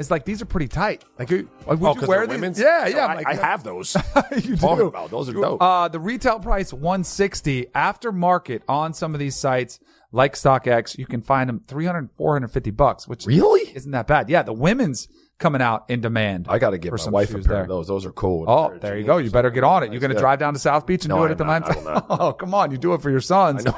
[0.00, 1.04] is like these are pretty tight.
[1.18, 2.34] Like, you- would Oh, you wear these?
[2.34, 2.58] women's?
[2.58, 3.06] Yeah, No, yeah.
[3.06, 3.96] I, I'm like, I have those.
[4.42, 4.86] you do.
[4.88, 5.62] about those are dope.
[5.62, 9.78] Uh, the retail price 160 after market on some of these sites
[10.12, 10.98] like StockX.
[10.98, 13.70] You can find them 300, 450 bucks, which Really?
[13.76, 14.28] isn't that bad.
[14.28, 15.08] Yeah, the women's
[15.38, 16.46] coming out in demand.
[16.48, 17.62] I got to get my some wife a pair there.
[17.62, 17.86] of those.
[17.88, 18.44] Those are cool.
[18.48, 19.18] Oh, there you go.
[19.18, 19.92] You better get on it.
[19.92, 21.44] You're going to drive down to South Beach and No, do it I at the
[21.44, 21.76] will not.
[21.76, 21.84] Lime.
[21.84, 22.06] Not.
[22.08, 22.70] Oh, come on.
[22.70, 23.66] You do it for your sons.
[23.66, 23.72] uh,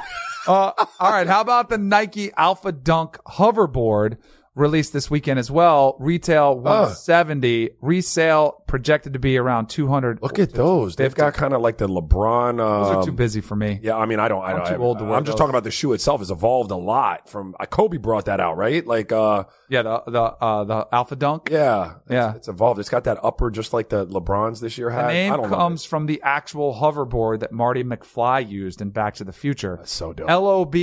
[0.47, 1.27] all right.
[1.27, 4.17] How about the Nike Alpha Dunk hoverboard
[4.55, 5.95] released this weekend as well?
[5.99, 10.21] Retail 170, resale projected to be around 200.
[10.21, 10.95] Look at those.
[10.95, 12.57] They've got kind of like the LeBron.
[12.57, 13.79] Those are Um, too busy for me.
[13.81, 14.43] yeah, I mean, I don't.
[14.43, 14.67] I I'm don't.
[14.67, 16.75] too I, old to wear I'm just talking about the shoe itself has evolved a
[16.75, 17.55] lot from.
[17.59, 18.85] Uh, Kobe brought that out, right?
[18.85, 21.49] Like, uh, Yeah, the the uh, the Alpha Dunk.
[21.51, 22.35] yeah, it's, Yeah.
[22.35, 22.79] it's evolved.
[22.79, 25.09] It's got that upper, just like the LeBrons this year had.
[25.09, 29.33] The name comes from the actual hoverboard that Marty McFly used in Back to the
[29.33, 29.77] Future.
[29.77, 30.29] That's so dope.
[30.29, 30.75] LOB.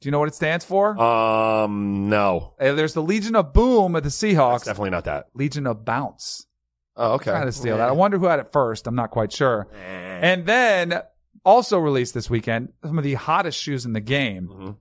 [0.00, 0.98] Do you know what it stands for?
[1.00, 4.56] um, no, Uh, There's the Legion of Boom at the Seahawks.
[4.56, 5.26] it's definitely not that.
[5.34, 6.46] Legion of Bounce.
[6.96, 7.30] Oh, okay.
[7.30, 7.88] Trying to steal that.
[7.88, 8.86] I wonder who had it first.
[8.86, 9.68] I'm not quite sure.
[10.22, 11.00] And then
[11.44, 14.48] also released this weekend some of the hottest shoes in the game.
[14.48, 14.76] Mhm.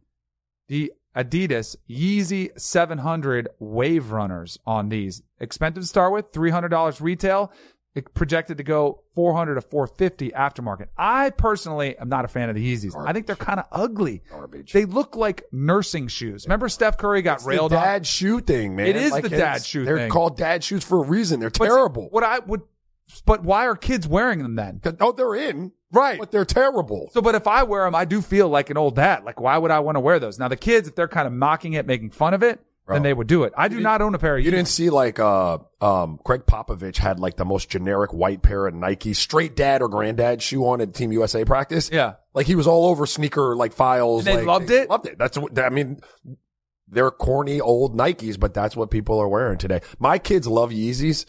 [0.67, 5.21] The Adidas Yeezy 700 Wave Runners on these.
[5.39, 7.51] Expensive to start with, $300 retail.
[7.99, 10.87] It projected to go 400 to 450 aftermarket.
[10.97, 12.95] I personally am not a fan of the Yeezys.
[13.05, 14.23] I think they're kind of ugly.
[14.29, 14.71] Garbage.
[14.71, 16.45] They look like nursing shoes.
[16.45, 17.83] Remember Steph Curry got the railed on?
[17.83, 18.87] dad shoe thing, man.
[18.87, 19.85] It is Like, the it's- dad shoe thing.
[19.85, 20.11] They're thing.
[20.11, 21.39] called dad shoes for a reason.
[21.39, 22.07] They're But terrible.
[22.11, 22.61] What I would,
[23.25, 24.81] but why are kids wearing them then?
[25.01, 25.73] Oh, they're in.
[25.91, 26.19] Right.
[26.19, 27.09] But they're terrible.
[27.13, 29.23] So, but if I wear them, I do feel like an old dad.
[29.23, 30.37] Like, why would I want to wear those?
[30.39, 32.59] Now, the kids, if they're kind of mocking it, making fun of it,
[32.95, 33.53] then they would do it.
[33.55, 36.97] I do not own a pair of You didn't see like uh um Gregg Popovich
[36.97, 40.81] had like the most generic white pair of Nike straight dad or granddad shoe on
[40.81, 41.89] at Team USA practice.
[41.91, 42.15] Yeah.
[42.33, 44.25] Like he was all over sneaker like files.
[44.25, 44.89] And they like, loved it?
[44.89, 45.17] Loved it.
[45.17, 45.99] That's what I mean.
[46.91, 49.81] They're corny old Nikes, but that's what people are wearing today.
[49.99, 51.25] My kids love Yeezys.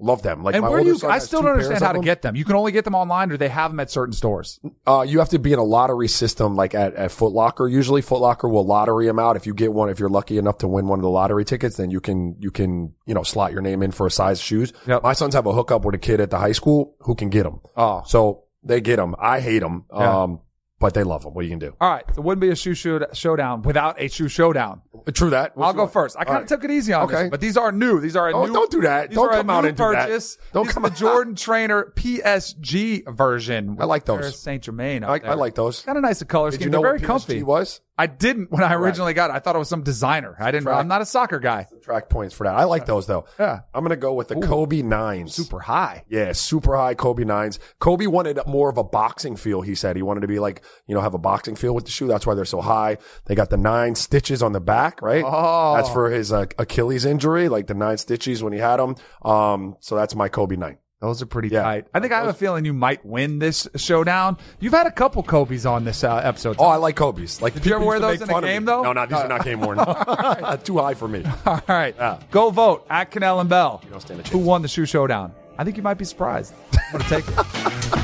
[0.00, 0.42] Love them.
[0.42, 2.34] Like And where you, I still don't understand how to get them.
[2.34, 4.58] You can only get them online or they have them at certain stores.
[4.86, 7.68] Uh, you have to be in a lottery system like at, at Foot Locker.
[7.68, 9.36] Usually Foot Locker will lottery them out.
[9.36, 11.76] If you get one, if you're lucky enough to win one of the lottery tickets,
[11.76, 14.72] then you can, you can, you know, slot your name in for a size shoes.
[14.88, 15.04] Yep.
[15.04, 17.44] My sons have a hookup with a kid at the high school who can get
[17.44, 17.60] them.
[17.76, 18.02] Oh.
[18.04, 19.14] So they get them.
[19.18, 19.84] I hate them.
[19.92, 20.22] Yeah.
[20.22, 20.40] Um,
[20.84, 21.32] but they love them.
[21.32, 21.74] What are you can do?
[21.80, 22.04] All right.
[22.14, 24.82] So it wouldn't be a shoe show- showdown without a shoe showdown.
[25.14, 25.56] True that.
[25.56, 26.14] What's I'll go first.
[26.18, 26.48] I kind of right.
[26.48, 27.22] took it easy on Okay.
[27.22, 28.00] this, but these are new.
[28.00, 28.52] These are a Don't- new.
[28.52, 29.10] don't do that.
[29.10, 30.08] Don't come out and do that.
[30.08, 30.36] purchase.
[30.52, 30.96] Don't these come are the.
[31.00, 33.76] Jordan Trainer PSG version.
[33.80, 34.38] I like those.
[34.38, 35.04] Saint Germain.
[35.04, 35.80] I, I like those.
[35.80, 36.18] Kind of nice.
[36.18, 36.66] The color Did scheme.
[36.66, 37.42] you know They're very PSG comfy.
[37.42, 37.80] was?
[37.96, 39.34] I didn't when I originally got it.
[39.34, 40.36] I thought it was some designer.
[40.40, 40.64] I didn't.
[40.64, 40.78] Track.
[40.78, 41.68] I'm not a soccer guy.
[41.82, 42.54] Track points for that.
[42.54, 43.26] I like those though.
[43.38, 43.60] Yeah.
[43.72, 45.34] I'm gonna go with the Kobe nines.
[45.34, 46.04] Super high.
[46.08, 47.60] Yeah, super high Kobe nines.
[47.78, 49.60] Kobe wanted more of a boxing feel.
[49.60, 51.90] He said he wanted to be like, you know, have a boxing feel with the
[51.92, 52.08] shoe.
[52.08, 52.98] That's why they're so high.
[53.26, 55.24] They got the nine stitches on the back, right?
[55.24, 55.76] Oh.
[55.76, 58.96] That's for his uh, Achilles injury, like the nine stitches when he had them.
[59.22, 60.78] Um, so that's my Kobe nine.
[61.04, 61.62] Those are pretty Yeah.
[61.62, 61.86] tight.
[61.92, 64.38] I think I have a feeling you might win this showdown.
[64.58, 66.56] You've had a couple Kobe's on this uh, episode.
[66.58, 67.42] Oh, I like Kobe's.
[67.42, 68.82] Like, Did you ever wear those in a game, though?
[68.82, 69.76] No, no, these are not game worn.
[70.64, 71.22] Too high for me.
[71.46, 71.94] All right.
[71.98, 72.20] Yeah.
[72.30, 73.82] Go vote at Kanell and Bell.
[73.90, 75.32] don't stand a Who won the shoe showdown?
[75.58, 76.54] I think you might be surprised.
[76.92, 78.03] I'm to take it.